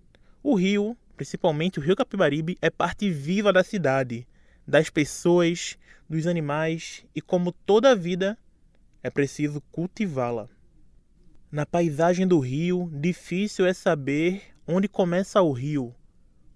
O 0.42 0.54
rio, 0.54 0.96
principalmente 1.16 1.78
o 1.78 1.82
rio 1.82 1.96
Capibaribe, 1.96 2.58
é 2.60 2.70
parte 2.70 3.10
viva 3.10 3.52
da 3.52 3.62
cidade, 3.62 4.26
das 4.66 4.90
pessoas, 4.90 5.78
dos 6.08 6.26
animais, 6.26 7.04
e 7.14 7.20
como 7.20 7.52
toda 7.52 7.90
a 7.90 7.94
vida, 7.94 8.36
é 9.02 9.10
preciso 9.10 9.60
cultivá-la. 9.72 10.48
Na 11.50 11.64
paisagem 11.64 12.26
do 12.26 12.38
rio, 12.38 12.90
difícil 12.92 13.66
é 13.66 13.72
saber 13.72 14.42
onde 14.68 14.86
começa 14.86 15.40
o 15.40 15.50
rio, 15.50 15.94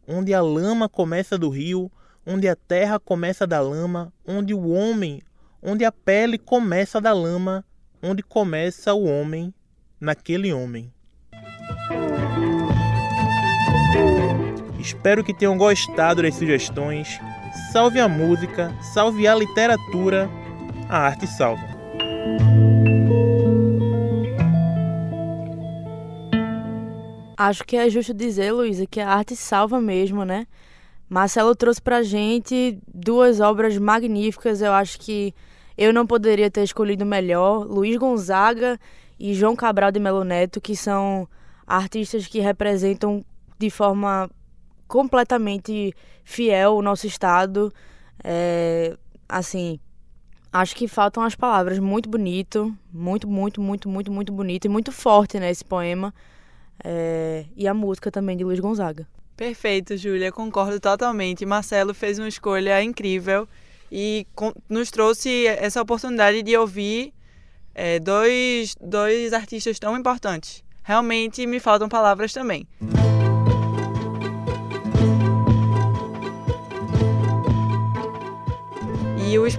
onde 0.07 0.35
a 0.35 0.42
lama 0.42 0.87
começa 0.87 1.38
do 1.38 1.48
rio, 1.48 1.90
onde 2.27 2.46
a 2.46 2.55
terra 2.55 3.01
começa 3.01 3.46
da 3.46 3.61
lama, 3.61 4.12
onde 4.27 4.53
o 4.53 4.68
homem, 4.68 5.22
onde 5.62 5.83
a 5.85 5.90
pele 5.90 6.37
começa 6.37 7.01
da 7.01 7.14
lama, 7.14 7.64
onde 8.03 8.22
começa 8.22 8.92
o 8.92 9.05
homem 9.05 9.55
naquele 9.98 10.53
homem. 10.53 10.92
Espero 14.79 15.25
que 15.25 15.33
tenham 15.33 15.57
gostado 15.57 16.22
das 16.22 16.35
sugestões. 16.35 17.18
Salve 17.72 17.98
a 17.98 18.09
música, 18.09 18.75
salve 18.92 19.27
a 19.27 19.35
literatura, 19.35 20.29
a 20.88 20.98
arte 20.98 21.27
salva. 21.27 21.71
Acho 27.48 27.64
que 27.64 27.76
é 27.76 27.90
justo 27.90 28.14
dizer, 28.14 28.52
Luísa, 28.52 28.87
que 28.87 29.00
a 29.00 29.09
arte 29.09 29.35
salva 29.35 29.81
mesmo, 29.81 30.24
né? 30.24 30.46
Marcelo 31.09 31.57
trouxe 31.57 31.83
pra 31.83 32.02
gente 32.02 32.78
duas 32.87 33.40
obras 33.40 33.76
magníficas. 33.76 34.62
Eu 34.62 34.72
acho 34.72 34.98
que 35.00 35.35
eu 35.76 35.92
não 35.92 36.07
poderia 36.07 36.48
ter 36.50 36.62
escolhido 36.62 37.05
melhor. 37.05 37.66
Luiz 37.66 37.96
Gonzaga 37.96 38.78
e 39.18 39.35
João 39.35 39.57
Cabral 39.57 39.90
de 39.90 39.98
Melo 39.98 40.22
Neto, 40.22 40.61
que 40.61 40.76
são 40.76 41.28
artistas 41.66 42.28
que 42.28 42.38
representam 42.38 43.24
de 43.59 43.70
forma 43.70 44.31
completamente 44.87 45.92
fiel 46.22 46.76
o 46.76 46.83
nosso 46.83 47.09
estado. 47.09 47.72
É, 48.22 48.96
assim, 49.28 49.81
acho 50.52 50.76
que 50.76 50.87
faltam 50.87 51.24
as 51.24 51.35
palavras. 51.35 51.81
Muito 51.81 52.09
bonito, 52.09 52.72
muito, 52.92 53.28
muito, 53.28 53.61
muito, 53.61 53.88
muito, 53.88 54.12
muito 54.12 54.33
bonito 54.33 54.66
e 54.66 54.68
muito 54.68 54.92
forte, 54.92 55.40
né, 55.40 55.50
esse 55.50 55.64
poema. 55.64 56.14
É, 56.82 57.44
e 57.56 57.66
a 57.66 57.74
música 57.74 58.11
também 58.11 58.37
de 58.37 58.44
Luiz 58.44 58.61
Gonzaga. 58.61 59.06
Perfeito, 59.37 59.96
Júlia, 59.96 60.30
concordo 60.30 60.78
totalmente. 60.78 61.44
Marcelo 61.46 61.94
fez 61.94 62.18
uma 62.18 62.28
escolha 62.28 62.82
incrível 62.82 63.48
e 63.90 64.26
nos 64.68 64.90
trouxe 64.90 65.46
essa 65.46 65.80
oportunidade 65.82 66.42
de 66.42 66.56
ouvir 66.56 67.12
é, 67.74 67.98
dois, 67.98 68.74
dois 68.80 69.32
artistas 69.32 69.78
tão 69.78 69.96
importantes. 69.96 70.62
Realmente 70.85 71.46
me 71.46 71.61
faltam 71.61 71.88
palavras 71.88 72.32
também. 72.32 72.66
E 72.80 73.01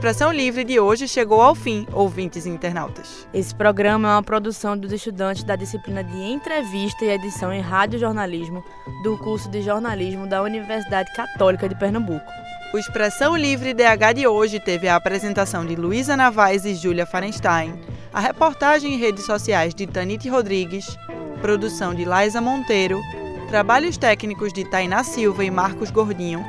Expressão 0.03 0.33
Livre 0.33 0.65
de 0.65 0.81
hoje 0.81 1.07
chegou 1.07 1.41
ao 1.41 1.55
fim, 1.55 1.87
ouvintes 1.93 2.45
e 2.45 2.49
internautas. 2.49 3.25
Esse 3.33 3.55
programa 3.55 4.09
é 4.09 4.11
uma 4.11 4.21
produção 4.21 4.77
dos 4.77 4.91
estudantes 4.91 5.45
da 5.45 5.55
disciplina 5.55 6.03
de 6.03 6.17
Entrevista 6.17 7.05
e 7.05 7.09
Edição 7.09 7.53
em 7.53 7.61
Rádio 7.61 7.97
Jornalismo 7.97 8.61
do 9.01 9.17
curso 9.17 9.49
de 9.49 9.61
Jornalismo 9.61 10.27
da 10.27 10.43
Universidade 10.43 11.09
Católica 11.13 11.69
de 11.69 11.75
Pernambuco. 11.75 12.29
O 12.73 12.77
Expressão 12.77 13.37
Livre 13.37 13.73
DH 13.73 14.13
de 14.13 14.27
hoje 14.27 14.59
teve 14.59 14.89
a 14.89 14.97
apresentação 14.97 15.65
de 15.65 15.73
Luísa 15.73 16.17
Navais 16.17 16.65
e 16.65 16.75
Júlia 16.75 17.05
Farenstein, 17.05 17.73
a 18.11 18.19
reportagem 18.19 18.95
em 18.95 18.99
redes 18.99 19.25
sociais 19.25 19.73
de 19.73 19.87
Tanite 19.87 20.27
Rodrigues, 20.27 20.97
produção 21.39 21.95
de 21.95 22.03
Laisa 22.03 22.41
Monteiro, 22.41 22.99
trabalhos 23.47 23.95
técnicos 23.95 24.51
de 24.51 24.65
Tainá 24.65 25.01
Silva 25.01 25.45
e 25.45 25.49
Marcos 25.49 25.89
Gordinho, 25.89 26.43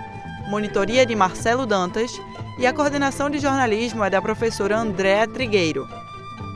monitoria 0.49 1.05
de 1.07 1.15
Marcelo 1.15 1.67
Dantas 1.67 2.21
e 2.59 2.67
a 2.67 2.73
coordenação 2.73 3.29
de 3.29 3.39
jornalismo 3.39 4.05
é 4.05 4.11
da 4.11 4.23
professora 4.23 4.79
Andréa 4.79 5.27
Trigueiro. 5.27 5.89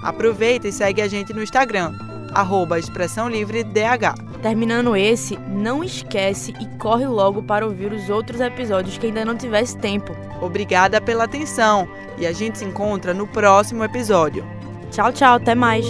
Aproveita 0.03 0.69
e 0.69 0.73
segue 0.73 1.03
a 1.03 1.09
gente 1.09 1.33
no 1.33 1.43
Instagram, 1.43 1.93
arroba 2.33 2.79
Expressão 2.79 3.29
Livre 3.29 3.65
DH. 3.65 4.29
Terminando 4.43 4.97
esse, 4.97 5.37
não 5.49 5.83
esquece 5.83 6.55
e 6.61 6.67
corre 6.79 7.07
logo 7.07 7.43
para 7.43 7.67
ouvir 7.67 7.93
os 7.93 8.09
outros 8.09 8.41
episódios 8.41 8.97
que 8.97 9.07
ainda 9.07 9.25
não 9.25 9.37
tivesse 9.37 9.77
tempo. 9.77 10.17
Obrigada 10.41 11.01
pela 11.01 11.25
atenção 11.25 11.89
e 12.17 12.27
a 12.27 12.33
gente 12.33 12.59
se 12.59 12.65
encontra 12.65 13.13
no 13.13 13.27
próximo 13.27 13.83
episódio. 13.83 14.47
Tchau, 14.91 15.13
tchau, 15.13 15.35
até 15.35 15.55
mais! 15.55 15.85